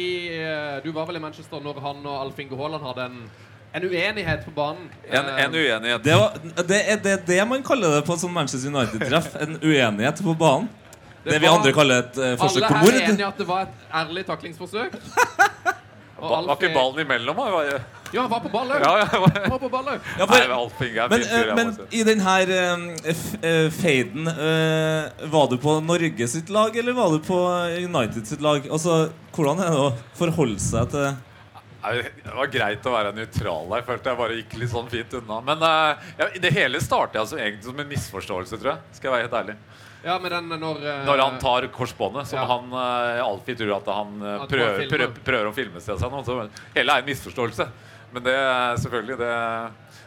[0.80, 3.20] du var vel i Manchester når han og Alf Inge Haaland hadde en,
[3.72, 4.90] en uenighet på banen.
[5.10, 6.04] En, en uenighet.
[6.04, 6.32] Det, var,
[6.68, 9.32] det er det, det man kaller det på sånn Manchester United-treff.
[9.44, 10.68] En uenighet på banen.
[11.24, 13.46] Det, vi var- andre kaller et uh, forsøk Alle på her er enige at det
[13.48, 14.96] var et ærlig taklingsforsøk.
[16.18, 17.38] Og Ba, var ikke ballen imellom?
[17.38, 17.48] da?
[17.56, 17.82] Var jeg-
[18.12, 18.82] Ja, han var på ball òg.
[18.84, 19.86] Ja, ja, var- var på ball.
[20.18, 20.34] Ja, for,
[21.08, 26.50] men, jeg men i den her uh, eh, faden uh, Var du på Norge sitt
[26.52, 27.38] lag, eller var du på
[27.80, 28.66] United sitt lag?
[28.68, 31.14] Altså, Hvordan er det å forholde seg til
[31.82, 33.84] Det var greit å være nøytral der.
[33.86, 35.40] Følte jeg bare gikk litt sånn fint unna.
[35.44, 38.98] Men eh, ja, det hele startet altså egentlig som en misforståelse, tror jeg.
[38.98, 39.56] Skal jeg være helt ærlig.
[40.02, 42.46] Ja, den når eh, Når han tar korsbåndet, som Ja.
[42.50, 46.22] han uh, alltid tror at han eh, prøver, prøver, prøver å filme seg selv.
[46.26, 46.38] Så
[46.74, 47.68] hele er en misforståelse.
[48.12, 48.36] Men det
[48.82, 49.32] selvfølgelig det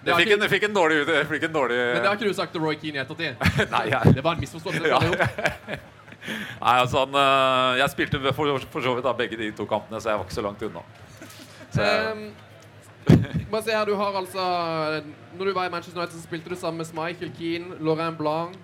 [0.05, 1.27] Det Det fikk ikke- en, det fikk en dårlig ut.
[1.27, 3.35] Fikk en dårlig Men det har ikke du sagt til Roy Keane i ettertid?
[3.75, 4.87] Nei, jeg, Det var en misforståelse.
[4.87, 4.99] Ja.
[6.61, 9.99] Nei, altså han, eh, Jeg spilte for, for så vidt da begge de to kampene,
[10.01, 10.83] så jeg var ikke så langt unna.
[11.81, 12.31] Jeg, Ehm,
[13.51, 14.43] bare se her, du har altså
[15.37, 18.55] Når du var i Manchester United, så spilte du sammen med Michael Keane, Laurent Blanc,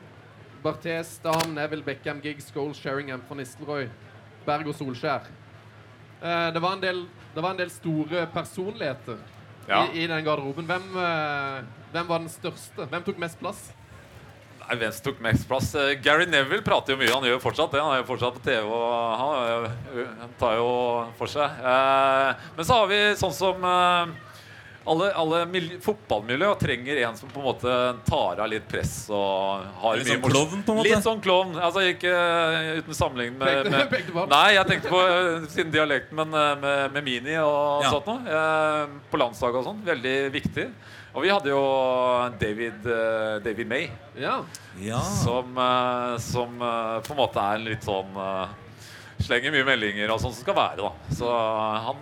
[0.63, 3.87] Barthes, Dam, Neville Beckham, Giggs, Scholes, Sheringham, van Nistelrooy,
[4.45, 5.27] Berg og Solskjær.
[6.21, 9.17] Uh, det, var en del, det var en del store personligheter
[9.67, 9.85] Ja.
[9.93, 10.65] i, i den garderoben.
[10.65, 12.85] Hvem, uh, hvem var den største?
[12.85, 13.71] Hvem tok mest plass?
[14.71, 15.73] Hvem som tok mest plass?
[15.75, 17.11] Eh, Gary Neville prater jo mye.
[17.11, 17.81] Han gjør jo fortsatt det.
[17.83, 20.71] Han er jo fortsatt på TV og han, jo- han tar jo
[21.19, 21.61] for seg.
[21.61, 24.13] Eh, men så har vi sånn som eh,
[24.91, 27.73] alle, alle mil- fotballmiljø trenger en som på en måte
[28.07, 30.87] tar av litt press og har Litt mye sånn klovn, på en måte?
[30.89, 31.51] Litt sånn klovn.
[31.61, 34.31] Altså ikke eh, uten sammenligning med, med.
[34.31, 35.03] Nei, jeg tenkte på
[35.51, 37.91] siden dialekten, dialekt, men eh, med, med Mini og Ja.
[37.93, 38.25] sånt noe.
[38.25, 39.83] eh, På landslaget og sånn.
[39.91, 40.67] Veldig viktig.
[41.11, 41.61] Og vi hadde jo
[42.39, 43.89] David, eh, David May.
[44.15, 44.37] Ja.
[44.79, 45.01] Ja.
[45.03, 48.15] Som, eh, som eh, på en måte er en litt sånn
[49.21, 51.11] Slenger mye meldinger og sånn som skal være, da.
[51.13, 51.99] Så han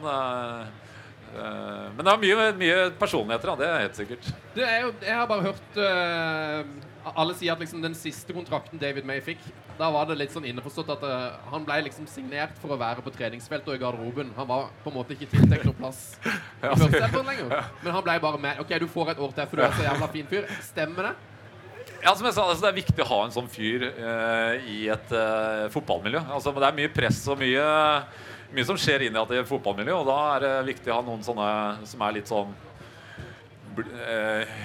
[1.35, 3.55] Men det er mye, mye personligheter, da.
[3.59, 4.29] Det er helt sikkert.
[4.55, 6.61] Du, jeg, jeg har bare hørt eh,
[7.07, 9.39] Alle sier at liksom den siste kontrakten David May fikk,
[9.79, 13.03] da var det litt sånn innforstått at uh, han ble liksom signert for å være
[13.05, 14.33] på treningsfeltet og i garderoben.
[14.35, 17.71] Han var på en måte ikke tiltenkt noen plass i førsteelveren lenger.
[17.85, 18.59] Men han ble bare med.
[18.63, 20.49] OK, du får et år til, for du er så jævla fin fyr.
[20.67, 21.15] Stemmer det?
[21.99, 24.81] Ja, som jeg sa, altså, Det er viktig å ha en sånn fyr uh, i
[24.91, 26.25] et uh, fotballmiljø.
[26.35, 27.65] Altså, det er mye press og mye,
[28.55, 31.23] mye som skjer inn i et fotballmiljø, og da er det viktig å ha noen
[31.25, 31.49] sånne
[31.87, 32.55] som er litt sånn
[33.79, 34.59] eh,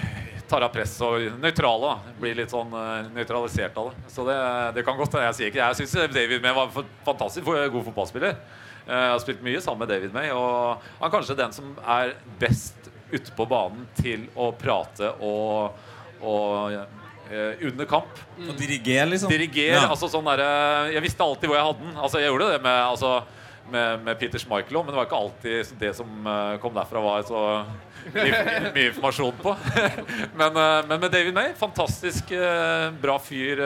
[0.48, 1.94] Tar av press og nøytrale.
[2.20, 4.10] Blir litt sånn eh, nøytralisert av det.
[4.12, 4.36] Så det,
[4.76, 8.36] det kan godt Jeg sier ikke Jeg syns David May var en fantastisk god fotballspiller.
[8.84, 11.70] Eh, Jeg har spilt mye sammen med David May, og han er kanskje den som
[11.80, 15.76] er best ute på banen til å prate og,
[16.24, 18.20] og eh, under kamp.
[18.44, 19.30] Og dirigere, liksom.
[19.32, 19.78] Dirigere.
[19.80, 19.88] Ja.
[19.94, 21.96] altså sånn derre Jeg visste alltid hvor jeg hadde den.
[22.04, 23.14] Altså Jeg gjorde det med, altså,
[23.70, 27.02] med, med Peter Schmeichel òg, men det var ikke alltid det som eh, kom derfra,
[27.04, 27.42] var så
[28.14, 28.40] mye,
[28.74, 29.54] mye informasjon på.
[30.40, 33.62] men, eh, men med David May, fantastisk eh, bra fyr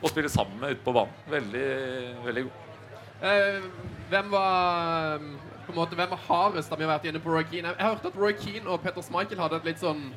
[0.00, 1.22] å spille sammen med ute på banen.
[1.30, 1.68] Veldig,
[2.24, 2.66] veldig god.
[4.10, 5.20] Hvem var
[5.66, 7.74] på en måte, hvem var hardest vi har vært inne på Roy Keane?
[7.76, 10.08] Jeg hørte at Roy Keane og Petter Schmeichel hadde et litt sånn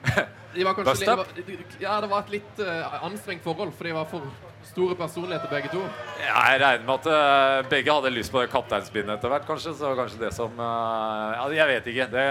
[0.54, 2.62] de var kanskje litt, Ja, det var et litt
[3.04, 4.24] anstrengt forhold, for de var for
[4.68, 5.80] store personligheter begge to.
[6.20, 9.74] Ja, jeg regner med at uh, begge hadde lyst på det kapteinsbindet etter hvert, kanskje.
[9.78, 12.08] Så kanskje det som uh, Ja, jeg vet ikke.
[12.12, 12.24] Det,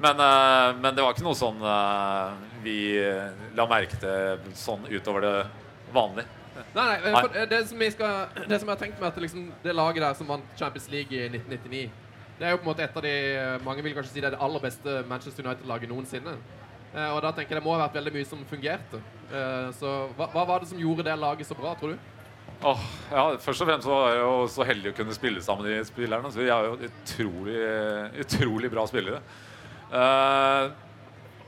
[0.00, 1.62] men, uh, men det var ikke noe sånn
[2.60, 2.76] vi
[3.56, 5.34] la merke til sånn utover det
[5.94, 6.28] vanlige.
[6.74, 7.44] Nei, nei, Nei.
[7.48, 10.28] det som, skal, det som jeg har tenkt meg at liksom, det laget der som
[10.28, 11.86] vant Champions League i 1999,
[12.40, 13.14] det er jo på en måte et av de
[13.64, 16.36] Mange vil kanskje si det er det aller beste Manchester United-laget noensinne.
[16.94, 19.02] Eh, og da tenker jeg det må ha vært veldig mye som fungerte.
[19.30, 22.08] Eh, så hva, hva var det som gjorde det laget så bra, tror du?
[22.60, 25.78] Oh, ja, først og fremst var jeg jo så heldig å kunne spille sammen de
[25.88, 26.32] spillerne.
[26.32, 27.60] Så vi er jo utrolig,
[28.24, 29.22] utrolig bra spillere.
[29.90, 30.70] Eh,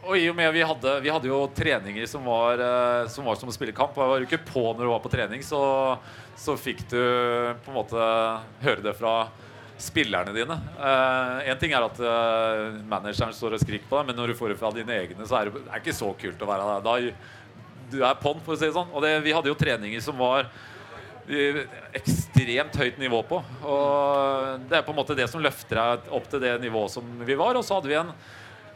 [0.02, 3.36] og i og med vi hadde, vi hadde jo treninger som var, eh, som var
[3.38, 3.94] som å spille kamp.
[3.94, 5.62] Og jeg var jo ikke på når du var på trening, så,
[6.38, 8.08] så fikk du på en måte
[8.64, 9.16] høre det fra
[9.80, 10.56] spillerne dine.
[10.78, 14.38] Én en ting er at uh, manageren står og skriker på deg, men når du
[14.38, 16.84] får det fra dine egne, så er det, er ikke så kult å være der.
[16.86, 17.40] Da,
[17.92, 18.92] du er på'n, for å si det sånn.
[18.92, 20.48] Og det, vi hadde jo treninger som var
[21.30, 21.42] i
[21.94, 23.38] ekstremt høyt nivå på.
[23.68, 27.06] Og det er på en måte det som løfter deg opp til det nivået som
[27.22, 27.58] vi var.
[27.58, 28.10] Og så hadde vi en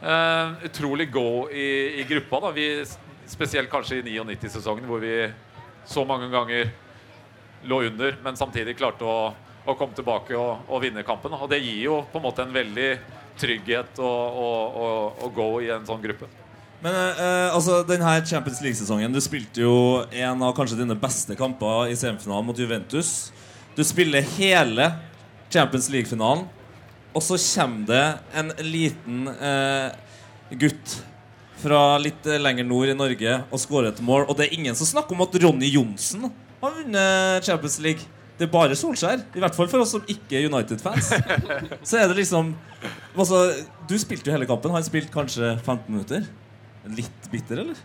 [0.01, 1.67] eh, utrolig go i,
[2.01, 2.45] i gruppa.
[2.47, 2.53] Da.
[2.55, 2.69] Vi,
[3.27, 5.27] spesielt kanskje i 99-sesongen, hvor vi
[5.87, 6.71] så mange ganger
[7.67, 9.33] lå under, men samtidig klarte å,
[9.67, 11.35] å komme tilbake og, og vinne kampen.
[11.35, 12.89] Og det gir jo på en måte en veldig
[13.37, 14.89] trygghet å, å,
[15.25, 16.29] å gå i en sånn gruppe.
[16.81, 21.89] Men eh, altså, denne Champions League-sesongen Du spilte jo en av kanskje dine beste kamper
[21.89, 23.31] i semifinalen mot Juventus.
[23.77, 24.91] Du spiller hele
[25.53, 26.45] Champions League-finalen,
[27.15, 28.05] og så kommer det
[28.37, 29.93] en liten eh,
[30.59, 30.97] gutt
[31.57, 34.27] fra litt lenger nord i Norge og skårer et mål.
[34.27, 36.27] Og det er ingen som snakker om at Ronny Johnsen
[36.61, 38.05] har vunnet Champions League.
[38.37, 39.23] Det er bare Solskjær.
[39.33, 41.07] I hvert fall for oss som ikke er United-fans.
[41.89, 42.51] Så er det liksom
[43.17, 43.39] altså,
[43.89, 44.73] Du spilte jo hele kampen.
[44.75, 46.27] Han spilte kanskje 15 minutter.
[46.97, 47.79] Litt bitter, eller?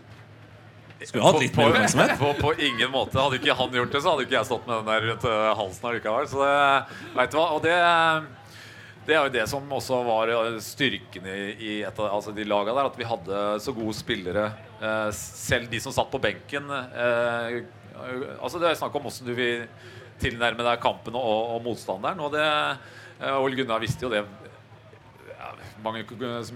[1.03, 2.13] Skulle hatt litt på, mer oppmerksomhet.
[2.21, 3.17] på, på ingen måte.
[3.19, 5.25] Hadde ikke han gjort det, så hadde ikke jeg stått med den der rundt
[5.59, 6.29] halsen allikevel.
[6.31, 7.47] Så det, vet du hva?
[7.57, 7.73] Og det,
[9.09, 12.77] det er jo det som også var eh, styrken i, et av altså de laga
[12.77, 14.45] der, at vi hadde så gode spillere.
[14.79, 16.71] eh, selv de som satt på benken.
[16.71, 17.57] eh,
[18.39, 19.67] altså Det er snakk om hvordan du vil
[20.23, 22.23] tilnærme deg kampen og, og motstanderen.
[22.23, 24.23] Og det eh, Ole Gunnar visste jo det.
[25.83, 26.05] Mange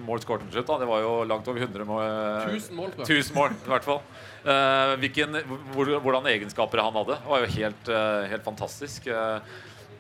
[0.08, 0.70] mål skåret han til slutt.
[0.70, 0.78] da.
[0.80, 2.04] Det var jo langt over 100 mål.
[2.06, 3.24] eh, 1000 mål, tror jeg.
[3.26, 4.02] 1000 mål, i hvert fall.
[4.48, 5.40] Eh, hvilken,
[5.76, 9.10] hvordan egenskaper han hadde, var jo helt, eh, helt fantastisk.
[9.12, 9.42] Eh,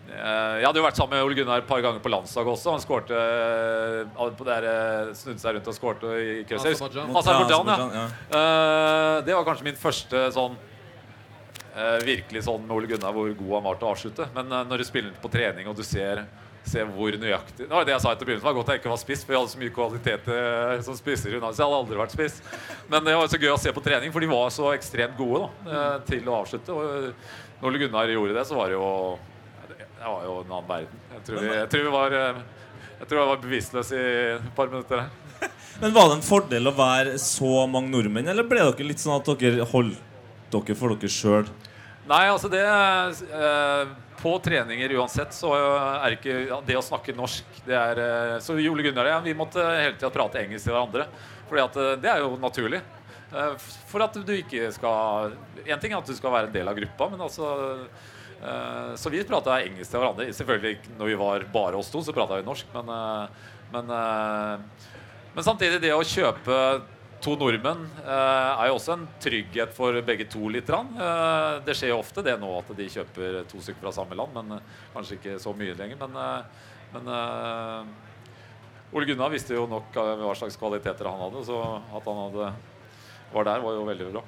[0.08, 2.78] eh, jeg hadde jo vært sammen med Ole Gunnar et par ganger på landslaget også.
[2.78, 3.20] Han skårte
[4.40, 6.80] på der, eh, snudde seg rundt og skårte i krysset.
[6.80, 7.68] Aserbajdsjan.
[7.68, 7.92] Ja.
[8.00, 8.08] ja.
[8.32, 10.77] Eh, det var kanskje min første sånn eh,
[12.06, 14.28] Virkelig sånn med Ole Gunnar hvor god han var til å avslutte.
[14.36, 16.24] Men eh, når du spiller på trening og du ser,
[16.68, 18.48] ser hvor nøyaktig var det jeg sa etter begynnelsen.
[18.50, 21.38] Var godt jeg ikke var spiss, for jeg hadde så mye kvalitet eh, som spisser
[21.38, 21.52] unna.
[21.54, 22.40] Så jeg hadde aldri vært spiss.
[22.92, 25.46] Men det var så gøy å se på trening, for de var så ekstremt gode
[25.46, 26.76] da, eh, til å avslutte.
[26.76, 28.92] Og eh, når Ole Gunnar gjorde det, så var det jo
[29.98, 31.06] Det var jo en annen verden.
[31.16, 32.42] Jeg tror vi, jeg tror vi var eh,
[32.98, 35.50] jeg tror jeg var bevisstløs i et par minutter her.
[35.82, 39.20] Men Var det en fordel å være så mange nordmenn, eller ble dere litt sånn
[39.20, 40.00] at dere holdt
[40.50, 41.50] dere for dere sjøl?
[42.08, 43.90] Nei, altså det eh,
[44.22, 48.86] På treninger uansett så er ikke det å snakke norsk det er, eh, Så Ole
[48.86, 51.08] Gunnar og jeg vi måtte hele tida prate engelsk til hverandre.
[51.50, 52.82] Fordi at eh, det er jo naturlig.
[53.34, 56.72] Eh, for at du ikke skal En ting er at du skal være en del
[56.72, 57.52] av gruppa, men altså
[58.40, 60.32] eh, Så vi prata engelsk til hverandre.
[60.40, 62.94] Selvfølgelig når vi var bare oss to, så prata vi norsk, men,
[63.74, 63.98] men,
[65.36, 66.62] men samtidig, det å kjøpe
[67.24, 70.70] to nordmenn eh, er jo også en trygghet for begge to litt.
[70.70, 74.36] Eh, det skjer jo ofte det nå at de kjøper to stykker fra samme land,
[74.38, 76.00] men eh, kanskje ikke så mye lenger.
[76.06, 76.48] Men,
[76.96, 82.26] men eh, Ole Gunnar visste jo nok hva slags kvaliteter han hadde, så at han
[82.26, 82.52] hadde,
[83.34, 84.28] var der, var jo veldig bra.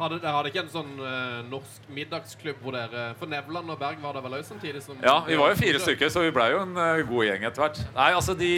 [0.00, 4.16] Hadde, dere ikke en sånn eh, norsk middagsklubb hvor dere For Nevland og Berg var
[4.16, 4.80] der vel òg samtidig?
[4.84, 7.44] Som, Ja, vi var jo fire stykker, så vi blei jo en uh, god gjeng
[7.44, 7.80] etter hvert.
[7.98, 8.52] Nei, altså de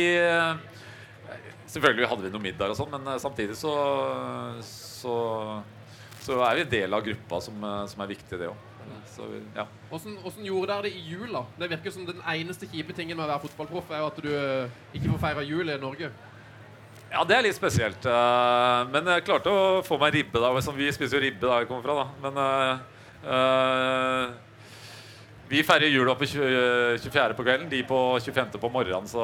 [1.73, 3.73] Selvfølgelig hadde vi noe middag og sånn, men eh, samtidig så,
[4.67, 5.15] så
[6.23, 8.69] Så er vi del av gruppa som, eh, som er viktig, det òg.
[9.55, 9.65] Ja.
[9.91, 11.43] Hvordan, hvordan gjorde dere det i jula?
[11.59, 14.29] Det virker som den eneste kjipe tingen med å være fotballproff er jo at du
[14.33, 16.09] eh, ikke får feire jul i Norge.
[17.13, 18.05] ja, det er litt spesielt.
[18.93, 20.49] Men jeg klarte å få meg ribbe, da.
[20.65, 22.07] Som vi spiser jo ribbe der jeg kommer fra, da.
[22.25, 22.35] Men
[25.53, 27.35] vi feirer jul oppe 20 24.
[27.37, 28.55] på kvelden, de på 25.
[28.61, 29.09] på morgenen.
[29.11, 29.21] Så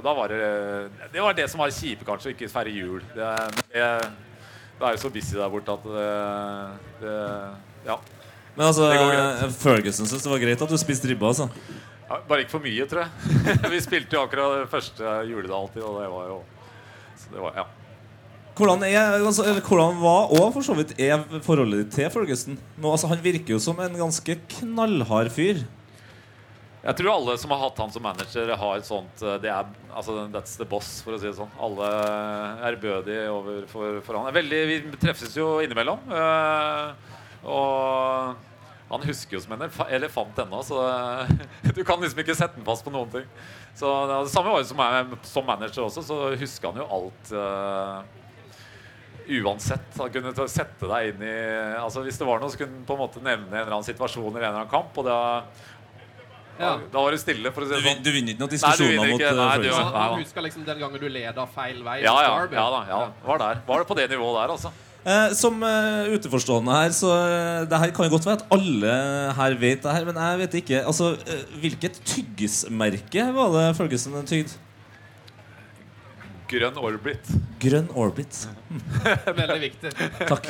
[0.00, 0.38] da var det
[1.12, 3.02] Det var det som var kjipe, kanskje, å ikke feire jul.
[3.12, 3.28] Det,
[3.74, 3.88] det,
[4.80, 6.06] det er jo så busy der borte at det,
[7.02, 7.18] det
[7.90, 7.98] Ja.
[8.56, 11.28] Men altså, eh, Ferguson syntes det var greit at du spiste ribbe.
[11.28, 11.50] altså
[12.08, 13.60] Ja, Bare ikke for mye, tror jeg.
[13.74, 16.40] vi spilte jo akkurat første juledag alltid, og det var jo
[17.20, 17.66] Så det var Ja.
[18.60, 22.58] Hvordan, er, altså, hvordan var og for så vidt er forholdet ditt til Ferguson?
[22.76, 25.62] Nå, altså, han virker jo som en ganske knallhard fyr.
[26.80, 29.66] Jeg tror alle som har hatt han som manager, har et sånt eh, Det er
[29.92, 31.50] altså That's the boss, for å si det sånn.
[31.60, 34.36] Alle er ærbødige overfor for, han.
[34.36, 36.04] Veldig, vi treffes jo innimellom.
[36.08, 37.10] Øh,
[37.48, 38.46] og
[38.90, 40.80] han husker jo som en elefant ennå, så
[41.76, 43.28] du kan liksom ikke sette den fast på noen ting.
[43.76, 47.36] Så det, det samme var som, jeg, som manager også, så husker han jo alt.
[47.36, 48.19] eh,
[49.28, 49.90] uansett.
[49.98, 51.34] har kunnet sette deg inn i
[51.80, 54.28] Altså Hvis det var noe, så kunne på en måte nevne en eller annen situasjon
[54.30, 54.96] eller en eller annen kamp.
[54.98, 55.18] Og da,
[56.60, 56.76] Ja.
[56.92, 58.02] da var det stille, for å si Du, det sånn.
[58.04, 59.30] du vinner ikke noen diskusjoner mot ikke.
[59.30, 59.84] eh, Nei, du- Ferguson.
[59.84, 60.08] Han, ja.
[60.10, 62.02] han husker liksom den gangen du leda feil vei.
[62.02, 62.80] Ja, ja, ja da.
[62.88, 63.10] Ja.
[63.24, 63.60] Var der.
[63.66, 64.72] Var det på det nivået der, altså.
[65.02, 69.32] Eh, som eh, utenforstående her, så eh, det her kan jo godt være at alle
[69.32, 70.84] her vet det her, men jeg vet ikke.
[70.84, 74.52] Altså, eh, Hvilket tyggismerke var det Følgesen tygde?
[76.50, 77.30] Grønn Orbit.
[77.62, 78.40] Grønn Orbit.
[79.40, 79.92] Veldig viktig.
[80.26, 80.48] Takk.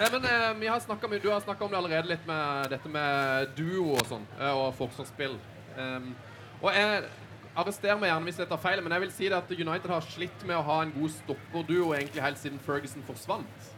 [0.00, 2.88] Eh, men eh, vi har mye- Du har snakka om det allerede litt med dette
[2.88, 5.36] med duo og sånn, eh, og forsvarsspill.
[5.76, 6.14] Um,
[6.62, 7.02] og jeg
[7.58, 10.06] arresterer meg gjerne hvis jeg tar feil, men jeg vil si det at United har
[10.06, 13.70] slitt med å ha en god stopperduo egentlig helt siden Ferguson forsvant.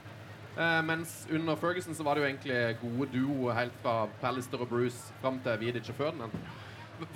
[0.52, 4.68] Eh, mens under Ferguson så var det jo egentlig gode duo helt fra Pallister og
[4.68, 6.35] Bruce fram til Vidic og Ferdinand.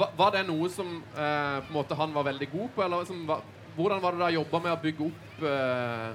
[0.01, 3.05] Var, var det noe som eh, på en måte han var veldig god på, eller
[3.07, 3.45] som var,
[3.77, 6.09] hvordan var det da jobba med å bygge opp eh,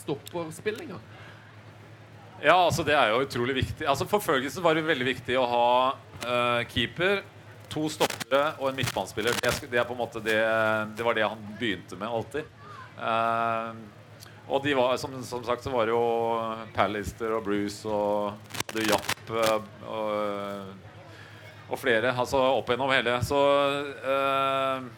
[0.00, 0.98] stopperspillinga?
[2.40, 3.84] Ja, altså det er jo utrolig viktig.
[3.90, 5.68] Altså For Ferguson var det veldig viktig å ha
[6.24, 7.20] eh, keeper,
[7.70, 9.36] to stoppere og en midtbanespiller.
[9.42, 9.84] Det, det
[10.24, 10.38] det
[10.96, 12.44] Det var det han begynte med alltid.
[13.00, 13.74] Eh,
[14.50, 16.06] og de var, som, som sagt så var det jo
[16.74, 18.32] Pallister og Bruce og
[18.72, 20.72] The Japp eh, og,
[21.68, 22.14] og flere.
[22.16, 23.20] Altså opp gjennom hele.
[23.26, 23.38] Så
[24.00, 24.88] eh,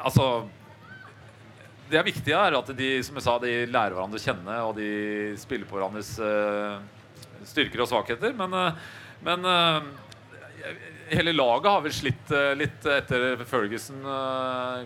[0.00, 0.30] Altså
[1.90, 4.76] det er viktig er at de som jeg sa, de lærer hverandre å kjenne, og
[4.78, 4.90] de
[5.40, 6.78] spiller på hverandres uh,
[7.50, 8.34] styrker og svakheter.
[8.38, 10.70] Men, uh, men uh,
[11.10, 14.04] hele laget har vel slitt litt etter Ferguson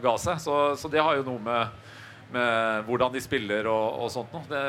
[0.01, 0.41] ga seg.
[0.41, 1.91] Så, så det har jo noe med,
[2.33, 4.47] med hvordan de spiller og, og sånt noe.
[4.49, 4.63] Det,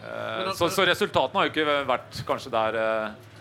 [0.00, 2.80] Men- så, så resultatene har jo ikke vært kanskje der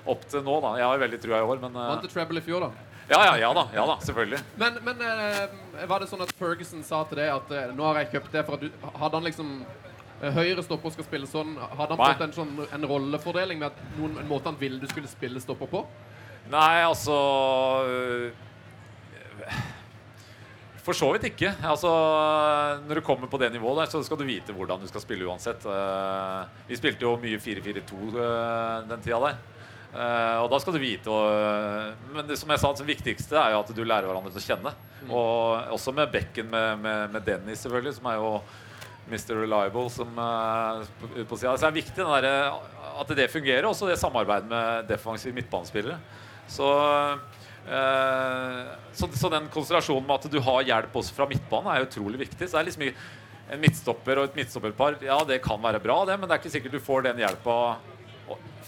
[0.09, 0.59] opp til nå.
[0.61, 0.75] Da.
[0.77, 2.88] Jeg har veldig trua i år, men Vant til treble i fjor, da.
[3.09, 4.39] Ja, ja, ja da, ja da, selvfølgelig.
[4.61, 8.01] Men, men eh, var det sånn at Ferguson sa til deg at eh, nå har
[8.03, 9.49] jeg kjøpt det for at du Hadde han liksom
[10.21, 12.11] eh, Høyre stopper skal spille sånn Hadde han Nei.
[12.13, 15.41] fått en sånn en rollefordeling med at noen, en måte han ville du skulle spille
[15.41, 15.83] stopper på?
[16.53, 17.17] Nei, altså
[17.85, 18.29] øh,
[20.85, 21.51] For så vidt ikke.
[21.69, 21.89] Altså,
[22.87, 25.27] når du kommer på det nivået der, så skal du vite hvordan du skal spille
[25.27, 25.65] uansett.
[25.69, 29.37] Eh, Vi spilte jo mye 4-4-2 eh, den tida der.
[29.89, 33.55] Eh, og da skal du vite og, Men det som jeg sa, det viktigste er
[33.55, 34.73] jo at du lærer hverandre til å kjenne.
[35.09, 38.33] Og også med bekken med, med, med Dennis, selvfølgelig, som er jo
[39.09, 39.33] Mr.
[39.41, 41.55] Reliable som uh, ute på sida.
[41.57, 42.27] Så det er viktig der,
[43.01, 45.97] at det fungerer, også det samarbeidet med defensive midtbanespillere.
[46.49, 46.67] Så,
[47.65, 48.59] uh,
[48.93, 52.45] så, så den konsentrasjonen med at du har hjelp også fra midtbanen, er utrolig viktig.
[52.45, 56.19] Så det er liksom en midtstopper og et midtstopperpar Ja, det kan være bra, det,
[56.19, 57.55] men det er ikke sikkert du får den hjelpa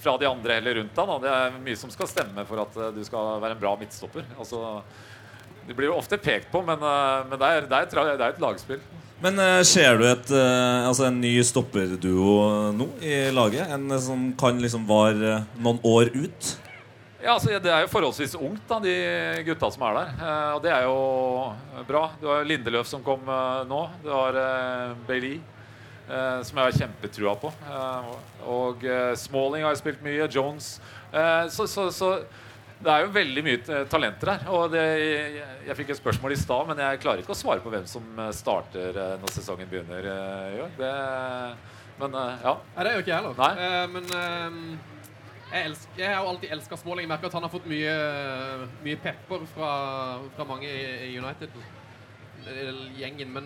[0.01, 1.11] fra de andre heller rundt deg.
[1.11, 1.17] Da.
[1.21, 4.25] Det er mye som skal stemme for at eh, du skal være en bra midtstopper.
[4.39, 4.81] Altså,
[5.67, 8.25] det blir jo ofte pekt på, men, eh, men det, er, det, er et, det
[8.25, 8.81] er et lagspill.
[9.21, 13.69] Men eh, ser du et, altså en ny stopperduo nå i laget?
[13.69, 16.55] En som kan liksom vare noen år ut?
[17.21, 18.95] Ja, altså, Det er jo forholdsvis ungt, da, de
[19.45, 20.13] gutta som er der.
[20.55, 20.95] Og det er jo
[21.85, 22.07] bra.
[22.17, 23.29] Du har Lindeløf som kom
[23.69, 23.81] nå.
[24.01, 24.39] Du har
[25.05, 25.37] Bailey,
[26.11, 27.51] eh, som jeg har kjempetrua på.
[27.65, 28.13] Uh,
[28.51, 30.29] og uh, Smalling har jeg spilt mye.
[30.31, 30.75] Jones.
[31.51, 32.09] Så, so, so,
[32.79, 34.45] det er jo veldig mye talenter her.
[34.53, 37.63] Og det, jeg, jeg fikk et spørsmål i stad, men jeg klarer ikke å svare
[37.63, 40.71] på hvem som starter når sesongen begynner i år.
[40.77, 40.93] Det,
[41.99, 42.55] Men ja.
[42.77, 43.91] Nei, det gjør ikke jeg heller.
[43.91, 44.07] Men
[45.51, 47.09] jeg, elsker, jeg har jo alltid elska Smalling.
[47.09, 47.95] Jeg merker at han har fått mye,
[48.87, 49.75] mye pepper fra,
[50.37, 51.19] fra mange i, i
[52.41, 53.33] United-gjengen.
[53.33, 53.43] Men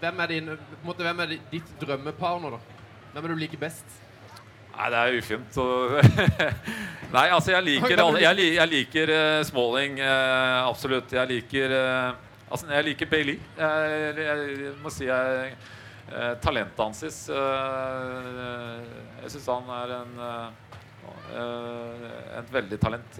[0.00, 0.50] hvem er, din,
[0.84, 2.58] måte, hvem er ditt drømmepar nå, da?
[3.14, 3.84] Hvem er du liker best?
[4.74, 5.56] Nei, det er ufint.
[7.14, 10.00] Nei, altså, jeg liker, jeg, liker, jeg liker eh, Smalling.
[10.02, 11.12] eh, absolutt.
[11.14, 12.12] Jeg liker eh,
[12.54, 13.38] Altså, jeg liker Bailey.
[13.58, 15.54] Jeg, jeg, må si jeg
[16.44, 17.00] Talentet hans
[17.32, 20.10] Jeg syns han er en
[22.38, 23.18] et veldig talent.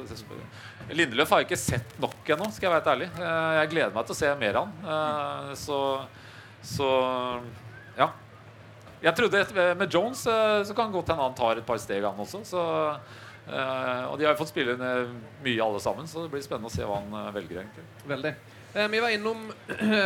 [0.92, 3.08] Lindeløf har jeg ikke sett nok ennå, skal jeg være ærlig.
[3.18, 4.94] Eh, jeg gleder meg til å se mer av han.
[4.94, 5.80] Eh, så,
[6.74, 6.90] så
[7.98, 8.10] ja.
[9.04, 9.44] Jeg trodde
[9.76, 12.42] med Jones eh, så kan godt hende han tar et par steg, han også.
[12.48, 12.64] Så,
[13.48, 16.74] eh, og de har jo fått spille mye alle sammen, så det blir spennende å
[16.74, 17.64] se hva han eh, velger.
[17.64, 18.34] egentlig Veldig.
[18.74, 19.48] Eh, vi var innom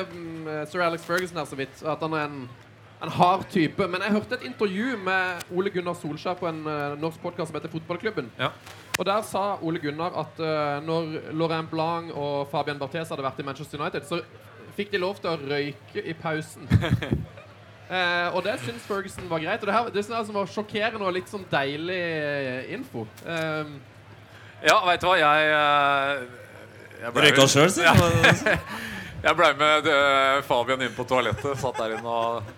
[0.70, 2.42] Sir Alex Ferguson her så vidt, at han er en,
[3.02, 3.86] en hard type.
[3.88, 7.58] Men jeg hørte et intervju med Ole Gunnar Solskjær på en uh, norsk podkast som
[7.60, 8.30] heter Fotballklubben.
[8.38, 8.48] Ja.
[8.98, 13.38] Og der sa Ole Gunnar at uh, når Laurent Blanc og Fabian Barthes hadde vært
[13.38, 14.18] i Manchester United, så
[14.78, 16.66] fikk de lov til å røyke i pausen.
[17.88, 19.62] Eh, og det syns Ferguson var greit.
[19.62, 21.96] Og det, her, det synes jeg som var sjokkerende og litt sånn deilig
[22.76, 23.06] info.
[23.24, 23.70] Eh,
[24.68, 25.46] Ja, veit du hva, jeg,
[27.00, 27.80] jeg ble- Røyka sjøl, si.
[27.86, 27.94] Ja.
[29.24, 29.88] Jeg ble med
[30.50, 31.56] Fabian inn på toalettet.
[31.62, 32.52] Satt der inne og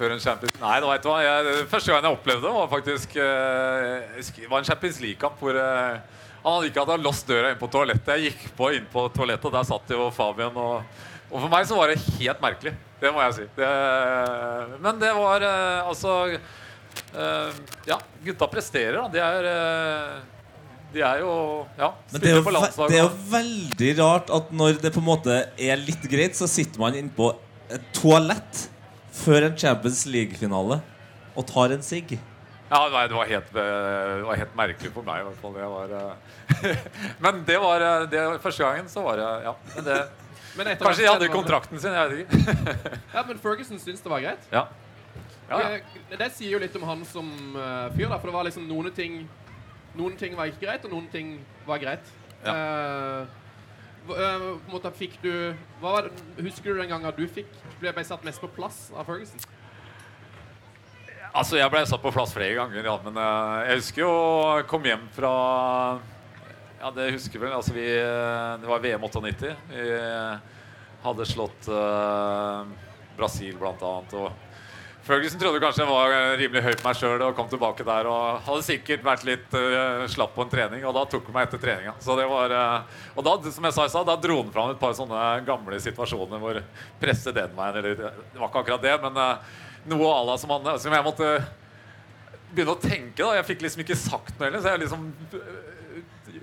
[0.00, 1.18] før en Champions Nei, da vet du hva.
[1.24, 6.00] Jeg, første gang jeg opplevde det, var faktisk uh, var en Champions League-kamp hvor uh,
[6.40, 8.14] han hadde ikke hadde låst døra inn på toalettet.
[8.16, 10.56] Jeg gikk på inn på toalettet, og der satt jo Fabian.
[10.56, 12.72] Og, og for meg så var det helt merkelig.
[13.00, 13.46] Det må jeg si.
[13.58, 13.68] Det,
[14.80, 16.16] men det var uh, altså
[17.86, 19.08] Ja, gutta presterer, da.
[19.12, 19.48] De er
[20.90, 21.32] de er jo
[21.78, 25.06] Ja, Men det er, jo, det er jo veldig rart at når det på en
[25.06, 27.30] måte er litt greit, så sitter man innpå
[27.70, 28.66] et toalett
[29.20, 30.80] før en Champions League-finale
[31.36, 32.16] og tar en sigg.
[32.70, 35.54] Ja, nei, det var helt, eh, det var helt merkelig for meg i hvert fall.
[35.56, 36.84] Det var, eh,
[37.24, 39.54] men det var eh, det, første gangen så var det Ja.
[39.74, 39.96] Men det,
[40.58, 42.76] men etter kanskje de hadde kontrakten sin, jeg vet ikke.
[43.16, 44.46] Ja, men Ferguson syntes det var greit.
[44.54, 44.64] Ja.
[45.50, 45.68] Ja, ja.
[46.10, 47.26] Det, Det sier jo litt om han som
[47.96, 49.24] fyr, da, for det var liksom noen ting
[49.98, 51.32] Noen ting var ikke greit, og noen ting
[51.66, 52.10] var greit.
[52.44, 52.52] Ja.
[52.54, 53.26] Eh, hva- eh,
[53.98, 53.99] på en
[54.70, 58.88] måte fikk du det, Husker du den gangen du fikk ble satt mest på plass
[58.94, 59.40] av Ferguson?
[61.30, 64.14] Altså, jeg ble satt på plass flere ganger, ja, men eh, jeg husker jo
[64.70, 65.34] kom hjem fra
[66.80, 67.52] Ja, det husker vel.
[67.54, 69.52] Altså, vi eh, Det var VM 98.
[69.70, 70.56] Vi eh,
[71.04, 72.66] hadde slått uh,
[73.16, 74.16] Brasil, blant annet.
[74.18, 74.49] Og
[75.02, 78.08] Ferguson trodde kanskje jeg var eh, rimelig høy på meg sjøl og kom tilbake der
[78.10, 81.48] og hadde sikkert vært litt uh, slapp på en trening, og da tok han meg
[81.48, 81.94] etter treninga.
[82.04, 84.92] Var eh, Og da, som jeg sa i stad, da dro han fram et par
[84.98, 86.60] sånne gamle situasjoner hvor
[87.00, 89.56] presset den veien, eller Det var ikke akkurat det, men uh,
[89.90, 91.32] noe à la som, som jeg måtte
[92.52, 93.24] begynne å tenke.
[93.24, 95.10] da Jeg fikk liksom ikke sagt noe heller, så jeg liksom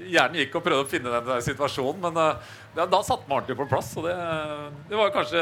[0.08, 3.56] Hjernen gikk og prøvde å finne den der situasjonen, men da, da satte man ordentlig
[3.60, 3.94] på plass.
[4.00, 4.18] Og det,
[4.90, 5.42] det var kanskje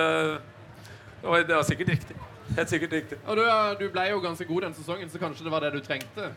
[1.26, 2.18] det var, det var sikkert riktig.
[2.56, 3.18] Helt sikkert riktig.
[3.26, 5.74] Og du, eh, du ble jo ganske god den sesongen, så kanskje det var det
[5.74, 6.30] du trengte.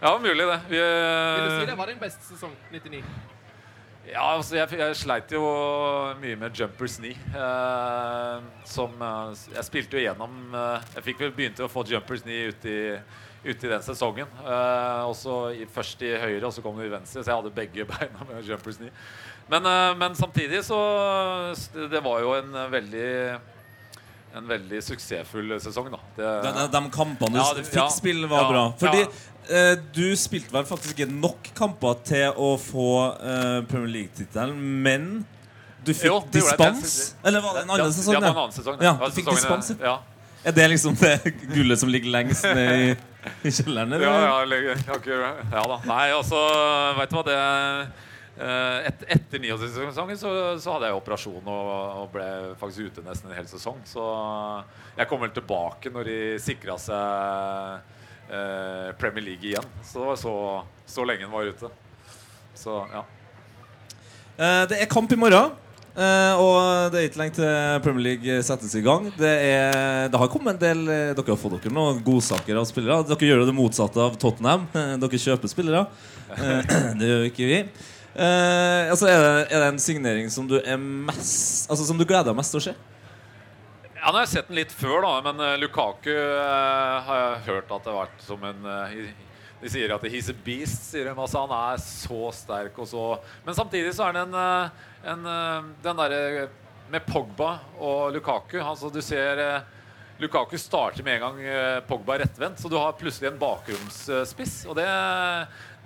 [0.00, 0.60] Ja, mulig det.
[0.68, 2.52] Vi, Vil du si det var din beste sesong?
[2.70, 3.02] 99?
[4.06, 5.42] Ja, altså jeg, jeg sleit jo
[6.20, 7.16] mye med jumpers knee.
[7.34, 12.22] Eh, som eh, Jeg spilte jo gjennom eh, Jeg fikk vel begynte å få jumpers
[12.22, 12.84] knee ute i,
[13.48, 14.30] ut i den sesongen.
[14.44, 17.56] Eh, også i, først i høyre, og så kom det i venstre, så jeg hadde
[17.56, 18.94] begge beina med jumpers knee.
[19.50, 20.78] Men, eh, men samtidig så
[21.74, 23.10] Det var jo en eh, veldig
[24.36, 25.98] en veldig suksessfull sesong, da.
[26.16, 27.88] Det, De, de, de kampene du Ja, det- fikk ja.
[27.92, 28.64] spille, var Ja, bra.
[28.82, 29.08] Fordi ja.
[29.48, 35.08] eh, du spilte vel faktisk ikke nok kamper til å få eh, Premier League-tittelen, men
[35.86, 37.14] du fikk Jo, det dispens?
[37.24, 38.14] Eller var det en annen ja, sesong?
[38.14, 38.34] Ja, det det?
[38.34, 38.80] var en annen sesong.
[38.82, 39.96] Ja, du fikk dispens, ja.
[40.46, 41.14] Er det liksom det
[41.54, 42.90] gullet som ligger lengst ned i,
[43.42, 43.92] i kjelleren?
[43.96, 44.04] eller?
[44.06, 45.78] Ja, ja, ikke- ja da.
[45.88, 46.38] Nei, altså,
[47.00, 48.04] vet du hva det eh,
[48.36, 51.70] et, Etter 69-sesongen så, så hadde jeg operasjon og,
[52.02, 52.26] og ble
[52.60, 53.78] faktisk ute nesten en hel sesong.
[53.88, 54.04] Så
[54.98, 57.92] jeg kom vel tilbake når de sikra seg
[58.28, 59.68] eh, Premier League igjen.
[59.84, 60.34] Så det var så,
[60.86, 61.70] så lenge den var ute.
[62.56, 63.04] Så ja.
[64.36, 65.56] Eh, det er kamp i morgen.
[65.96, 69.08] eh, og det er ikke lenge til Premier League settes i gang.
[69.16, 72.68] Det, er, det har kommet en del eh, Dere har fått dere noen godsaker av
[72.68, 73.00] spillere.
[73.08, 74.68] Dere gjør det motsatte av Tottenham.
[74.76, 75.86] Eh, Dere kjøper spillere.
[76.36, 77.60] Eh, det gjør ikke vi.
[78.16, 82.04] Eh, altså er, det, er det en signering som du er mest Altså som du
[82.06, 82.72] gleder deg mest til å se?
[83.92, 87.44] Ja, nå har jeg sett den litt før, da, men eh, Lukaku eh, har jeg
[87.50, 88.96] hørt at det har vært som en eh,
[89.60, 91.12] De sier at he's a beast, sier de.
[91.12, 93.04] Altså, han er så sterk og så
[93.44, 96.48] Men samtidig så er det en, eh, en eh, Den derre
[96.86, 99.72] med Pogba og Lukaku altså, Du ser eh,
[100.22, 104.62] Lukaku starter med en gang eh, Pogba rettvendt, så du har plutselig en bakromsspiss.
[104.64, 104.86] Og det,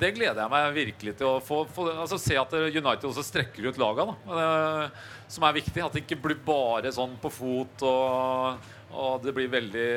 [0.00, 3.68] det gleder jeg meg virkelig til å få, få altså se at United også strekker
[3.68, 4.06] ut laga.
[4.26, 4.46] Det,
[5.30, 5.82] som er viktig.
[5.84, 9.90] At det ikke blir bare sånn på fot og, og det blir veldig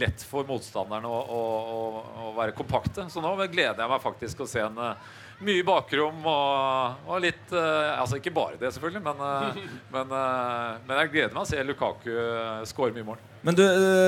[0.00, 1.42] lett for motstanderne å, å,
[1.74, 1.82] å,
[2.28, 3.08] å være kompakte.
[3.12, 5.12] Så nå gleder jeg meg faktisk å se en eh,
[5.44, 10.80] mye bakrom og, og litt uh, Altså ikke bare det, selvfølgelig, men, uh, men, uh,
[10.86, 12.10] men jeg gleder meg å se Lukaku
[12.68, 13.20] skåre mye mål.
[13.42, 13.62] Men du,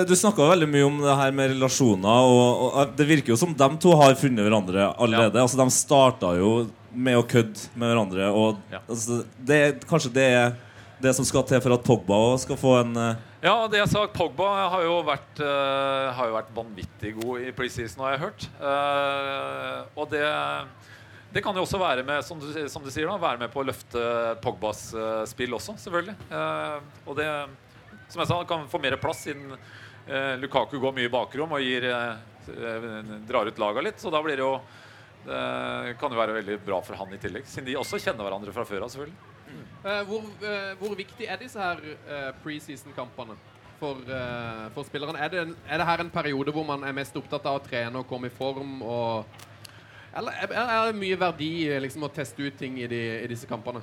[0.06, 3.54] du snakka veldig mye om det her med relasjoner, og, og det virker jo som
[3.58, 5.42] de to har funnet hverandre allerede.
[5.42, 6.52] Altså, De starta jo
[6.94, 8.84] med å kødde med hverandre, og Ja.
[8.86, 9.60] altså, det,
[9.90, 10.54] kanskje det er
[11.02, 12.94] det som skal til for at Pogba skal få en
[13.42, 18.06] Ja, det jeg sa, Pogba har jo vært, har jo vært vanvittig god i preseason,
[18.06, 18.46] har jeg hørt.
[19.98, 20.22] Og det,
[21.34, 23.62] det kan jo også være med som du, som du sier da, være med på
[23.62, 24.04] å løfte
[24.44, 26.14] Pogbas eh, spill også, selvfølgelig.
[26.30, 26.78] Eh,
[27.08, 27.26] og det,
[28.08, 31.64] som jeg sa, kan få mer plass siden eh, Lukaku går mye i bakrom og
[31.64, 32.88] gir, eh, eh,
[33.26, 33.98] drar ut laga litt.
[34.02, 34.56] Så da blir det jo
[35.24, 38.52] det kan jo være veldig bra for han i tillegg, siden de også kjenner hverandre
[38.52, 38.90] fra før av.
[38.92, 39.30] selvfølgelig.
[39.84, 43.36] Eh, hvor, eh, hvor viktig er disse her eh, preseason-kampene
[43.80, 45.18] for, eh, for spillerne?
[45.20, 45.34] Er
[45.68, 48.30] er det her en periode hvor man er mest opptatt av å trene og komme
[48.30, 48.80] i form?
[48.82, 49.42] Og,
[50.16, 51.52] eller er, det mye verdi
[51.82, 53.82] liksom, å teste ut ting i, de, i disse kampene?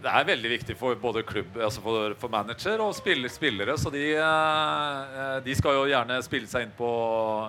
[0.00, 3.74] Det er veldig viktig for både klubb, altså for, for manager og spiller, spillere.
[3.76, 6.88] Så de, eh, de skal jo gjerne spille seg inn på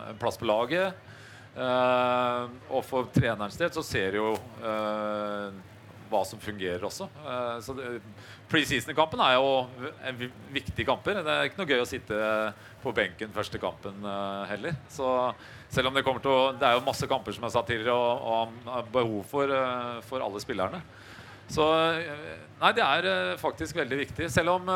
[0.10, 0.98] en plass på laget.
[1.56, 5.48] Eh, og for trenerens del så ser jo eh,
[6.12, 7.08] hva som fungerer også.
[7.24, 8.02] Eh, så det-
[8.52, 9.52] Preseason-kampen er jo
[10.04, 10.18] en
[10.52, 11.22] viktig kamper.
[11.24, 12.18] Det er ikke noe gøy å sitte
[12.82, 14.76] på benken første kampen eh, heller.
[14.92, 15.08] Så
[15.72, 17.96] selv om det kommer til å Det er jo masse kamper som jeg sa tidligere,
[17.96, 20.82] og, og behov for, eh, for alle spillerne.
[21.52, 24.28] Så eh, Nei, det er faktisk veldig viktig.
[24.34, 24.68] Selv om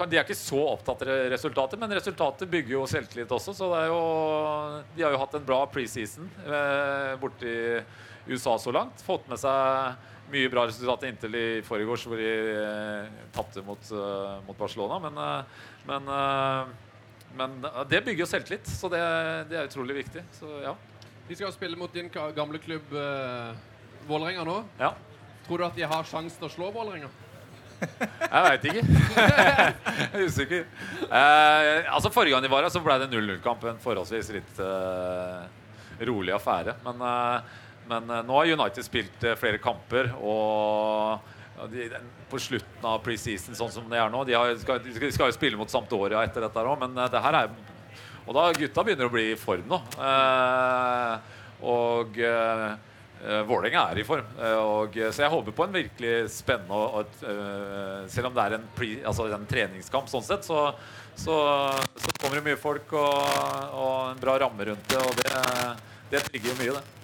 [0.00, 3.52] de er ikke så opptatt av resultatet, men resultatet bygger jo selvtillit også.
[3.54, 4.00] Så det er jo,
[4.96, 6.30] de har jo hatt en bra preseason
[7.20, 7.52] borti
[8.30, 9.04] USA så langt.
[9.04, 14.36] Fått med seg mye bra resultater inntil i forgårs, hvor de eh, tapte mot, eh,
[14.46, 15.00] mot Barcelona.
[15.06, 19.02] Men, eh, men, eh, men eh, det bygger jo selvtillit, så det,
[19.50, 20.24] det er utrolig viktig.
[20.38, 20.76] Så ja.
[21.28, 23.52] De skal spille mot din gamle klubb uh,
[24.08, 24.56] Vålerenga nå.
[24.80, 24.94] ja.
[25.46, 27.08] Tror du at de har sjanse til å slå Vålerenga?
[28.34, 28.82] Jeg veit ikke.
[29.16, 30.66] jeg er usikker.
[31.06, 33.64] Eh, altså Forrige gang de var her, så ble det 0-0-kamp.
[33.70, 36.76] En forholdsvis litt eh, rolig affære.
[36.84, 37.56] Men, eh,
[37.90, 41.88] men eh, nå har United spilt eh, flere kamper, og de,
[42.30, 45.36] på slutten av preseason, sånn som det er nå De, har, skal, de skal- jo
[45.36, 47.50] spille mot Sampdoria etter dette òg, men eh, det her er
[48.24, 49.80] Og da gutta begynner å bli i form nå.
[51.60, 52.16] Og
[53.20, 54.28] Uh, Vålerenga er i form.
[54.64, 58.64] Og, så jeg håper på en virkelig spennende og, eh, Selv om det er en,
[58.76, 60.70] pre, altså en treningskamp, sånn sett, så,
[61.12, 61.36] så,
[62.00, 63.28] så kommer det mye folk og,
[63.76, 65.02] og en bra ramme rundt det.
[65.04, 65.44] Og det,
[66.14, 66.99] det trigger jo mye, det.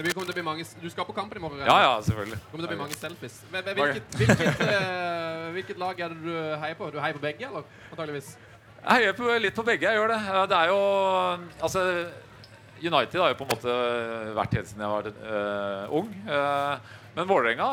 [0.00, 1.60] Det kommer til å bli mange, du skal på kampen i morgen?
[1.66, 2.38] Ja, ja, selvfølgelig.
[2.40, 3.40] Det kommer til å bli mange selfies.
[3.50, 6.32] Hvil- hvil- Hvilket, hvilket, eh, hvilket lag er det du
[6.62, 6.88] heier på?
[6.94, 7.66] Du heier på begge, eller?
[7.90, 8.30] Antakeligvis.
[8.80, 9.84] Jeg heier på, litt på begge.
[9.90, 10.20] Jeg gjør det.
[10.48, 10.80] Det er jo
[11.60, 11.82] Altså
[12.80, 13.74] United har jo på en måte
[14.38, 16.06] vært helt siden jeg var uh, ung.
[16.24, 16.78] Uh,
[17.18, 17.66] men Vålerenga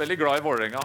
[0.00, 0.80] veldig glad i Vålerenga.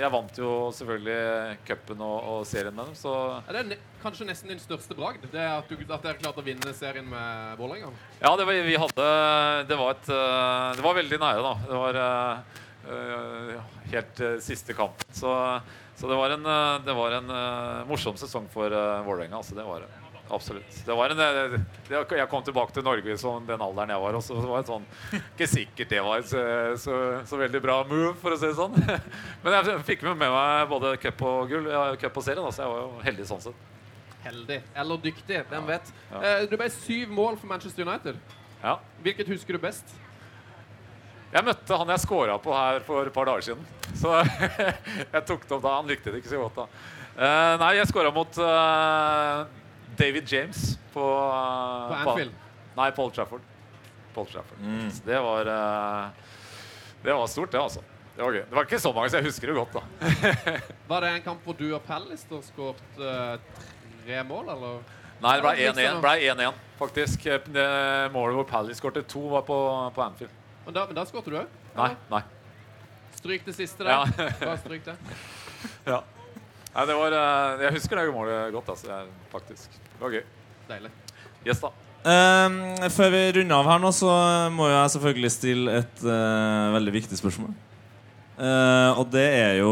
[0.00, 3.14] Jeg vant jo selvfølgelig cupen og, og serien med dem, så
[3.44, 5.24] Er det ne kanskje nesten din største bragd?
[5.32, 7.92] Det at, du, at dere klarte å vinne serien med Vålerenga?
[8.22, 9.08] Ja, det var, vi hadde
[9.68, 11.54] Det var et eh, Det var veldig nære, da.
[11.68, 13.56] Det var eh,
[13.92, 15.04] helt uh, siste kamp.
[15.14, 15.30] Så,
[15.96, 16.48] så det var en,
[16.82, 19.38] det var en uh, morsom sesong for uh, Vålerenga.
[19.38, 20.11] Altså, det var det.
[20.30, 20.86] Absolutt.
[20.86, 21.58] Det var en, eh,
[21.88, 24.16] det, jeg kom tilbake til Norge i sånn, den alderen jeg var.
[24.16, 24.86] Og så var det sånn
[25.18, 26.44] Ikke sikkert det var så,
[26.80, 28.76] så, så veldig bra move, for å si det sånn.
[29.42, 32.64] Men jeg fikk med meg både cup og gull, ja, cup og serie, da, så
[32.64, 33.68] jeg var jo heldig sånn sett.
[34.22, 34.60] Heldig.
[34.78, 35.42] Eller dyktig.
[35.50, 35.92] Hvem vet?
[36.12, 36.22] Ja.
[36.22, 38.18] Eh, det ble syv mål for Manchester United.
[38.62, 38.78] Ja.
[39.02, 39.96] Hvilket husker du best?
[41.32, 43.64] Jeg møtte han jeg scora på her for et par dager siden.
[43.98, 44.12] Så
[45.16, 45.78] jeg tok det opp da.
[45.80, 46.68] Han likte det ikke så godt da.
[47.12, 48.38] Eh, nei, jeg scora mot
[49.98, 52.34] David James på eh, På Anfield?
[52.76, 53.40] nei, Paul Trafford.
[54.14, 54.58] Paul Trafford.
[54.92, 56.08] Så det var eh,
[57.02, 57.82] Det var stort, det, altså.
[58.16, 58.42] Det var gøy.
[58.48, 59.82] Det var ikke så mange, så jeg husker det godt, da.
[60.90, 63.38] Var det en kamp hvor du og Pallister skåret uh,
[64.04, 64.82] tre mål, eller?
[65.22, 67.24] Nei, det ble 1-1, liksom- ble 1-1, faktisk.
[67.56, 67.66] Det
[68.12, 69.56] målet hvor Pally skårte to, var på,
[69.96, 70.34] på Anfield.
[70.66, 71.56] Men da, men da skåret du òg?
[71.78, 72.20] Nei, nei.
[73.16, 73.94] Stryk det siste der.
[73.94, 74.28] Ja.
[74.42, 74.96] Bare stryk det.
[75.86, 76.02] Ja.
[76.72, 78.88] Nei, det var eh, Jeg husker det målet godt, altså.
[78.88, 79.74] Jeg, faktisk.
[79.90, 80.22] Det var gøy.
[80.70, 80.92] Deilig.
[81.44, 81.72] Yes, da.
[82.08, 82.56] Ehm,
[82.90, 84.08] før vi runder av her nå, så
[84.54, 87.52] må jeg selvfølgelig stille et uh, veldig viktig spørsmål.
[88.38, 89.70] Uh, og det er jo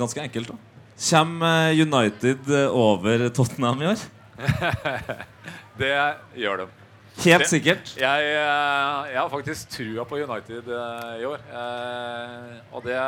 [0.00, 0.58] ganske enkelt, da.
[1.00, 4.02] Kommer United over Tottenham i år?
[5.80, 5.94] Det
[6.36, 6.66] gjør de.
[7.24, 7.94] Helt Det- sikkert.
[8.00, 10.68] Jeg, jeg har faktisk trua på United
[11.20, 11.40] i år.
[11.52, 12.98] Eh, og det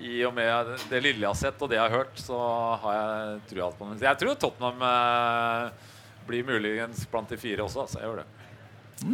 [0.00, 2.36] I og med det lille jeg har sett, og det jeg har hørt, så
[2.82, 3.98] har jeg trua på dem.
[4.00, 5.90] Jeg tror Tottenham eh,
[6.28, 7.86] blir muligens blant de fire også.
[7.90, 8.28] Så jeg gjør det.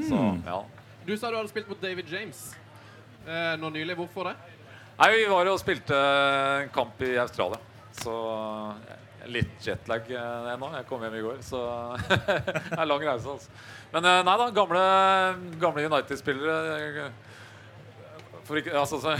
[0.08, 0.60] Så, ja.
[1.06, 2.42] Du sa du hadde spilt mot David James
[3.26, 3.96] eh, nå nylig.
[3.98, 4.36] Hvorfor det?
[4.96, 5.96] Nei, vi var og spilte
[6.62, 7.58] en kamp i Australia.
[7.98, 8.14] Så
[8.86, 10.70] eh, litt jetlag eh, ennå.
[10.78, 11.62] Jeg kom hjem i går, så
[12.06, 13.36] det er lang reise.
[13.36, 13.64] Altså.
[13.94, 14.84] Men eh, nei da, gamle,
[15.62, 17.24] gamle United-spillere eh,
[18.46, 19.16] for ikke, altså, så,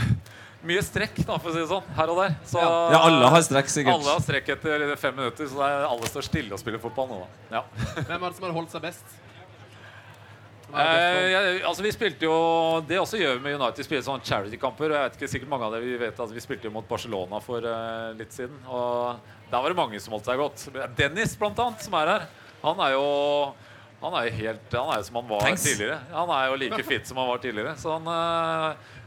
[0.65, 2.33] Mye strekk, da, for å si det sånn, her og der.
[2.49, 3.99] Så, Ja, alle har strekk, sikkert.
[3.99, 7.19] Alle har strekk etter fem minutter, så er, alle står stille og spiller fotball nå.
[7.21, 7.59] da.
[7.59, 7.63] Ja.
[8.09, 9.17] Hvem er det som har holdt seg best?
[10.67, 12.33] Eh, jeg, altså vi spilte jo
[12.83, 13.87] Det også gjør vi med United.
[13.87, 14.91] Spiller sånne charity-kamper.
[14.91, 17.39] Jeg vet ikke sikkert mange av det Vi vet at vi spilte jo mot Barcelona
[17.43, 18.57] for uh, litt siden.
[18.67, 19.15] Og
[19.47, 20.65] der var det mange som holdt seg godt.
[20.97, 22.27] Dennis, blant annet, som er her.
[22.65, 23.07] Han er jo
[23.97, 25.63] han er jo helt Han er jo som han var Thanks.
[25.65, 25.97] tidligere.
[26.11, 27.73] Han er jo like fit som han var tidligere.
[27.79, 28.11] Så han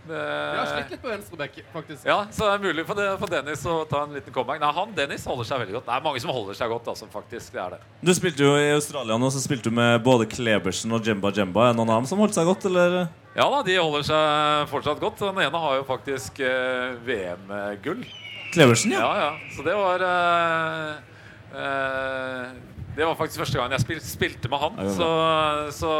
[0.08, 2.06] Vi har slitt litt på venstreback, faktisk.
[2.08, 4.62] ja, så det er mulig for, det, for Dennis å ta en liten comeback.
[4.62, 5.86] Nei, han Dennis holder seg veldig godt.
[5.90, 7.52] Det er mange som holder seg godt, altså, faktisk.
[7.54, 7.80] Det er det.
[8.00, 11.68] Du spilte jo i Australia nå, så spilte du med både Klebersen og Jemba Jemba.
[11.68, 13.02] Er det noen av dem som holdt seg godt, eller?
[13.36, 15.20] Ja da, de holder seg fortsatt godt.
[15.22, 18.02] Den ene har jo faktisk eh, VM-gull.
[18.54, 19.04] Klebersen, ja.
[19.04, 19.54] Ja, ja.
[19.54, 20.90] Så det var eh,
[21.54, 22.46] eh,
[22.96, 24.80] Det var faktisk første gang jeg spil, spilte med han.
[24.96, 25.10] Så,
[25.76, 25.92] så,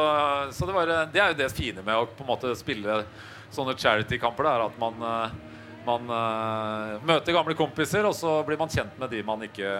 [0.57, 3.05] så det, var, eh, det er jo det fine med å på en måte spille
[3.55, 4.46] sånne charity-kamper.
[4.46, 5.36] Det er at man, eh,
[5.86, 9.70] man uh, møter gamle kompiser, og så blir man kjent med de man ikke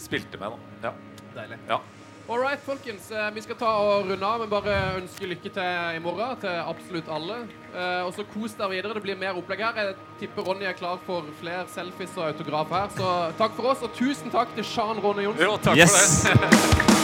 [0.00, 0.56] spilte med.
[0.82, 0.88] Da.
[0.90, 0.94] Ja.
[1.34, 1.58] Deilig.
[1.68, 1.80] Ja.
[2.26, 3.10] All right, folkens.
[3.12, 6.54] eh, Vi skal ta og runde av, men bare ønske lykke til i morgen til
[6.56, 7.36] absolutt alle.
[7.74, 8.94] Eh, og så kos dere videre.
[8.96, 9.76] Det blir mer opplegg her.
[9.76, 12.88] Jeg tipper Ronny er klar for flere selfies og autograf her.
[12.96, 15.44] Så takk for oss, og tusen takk til Sjan Ronny Johnsen.
[15.50, 16.22] Jo, takk Yes!
[16.24, 17.00] for det.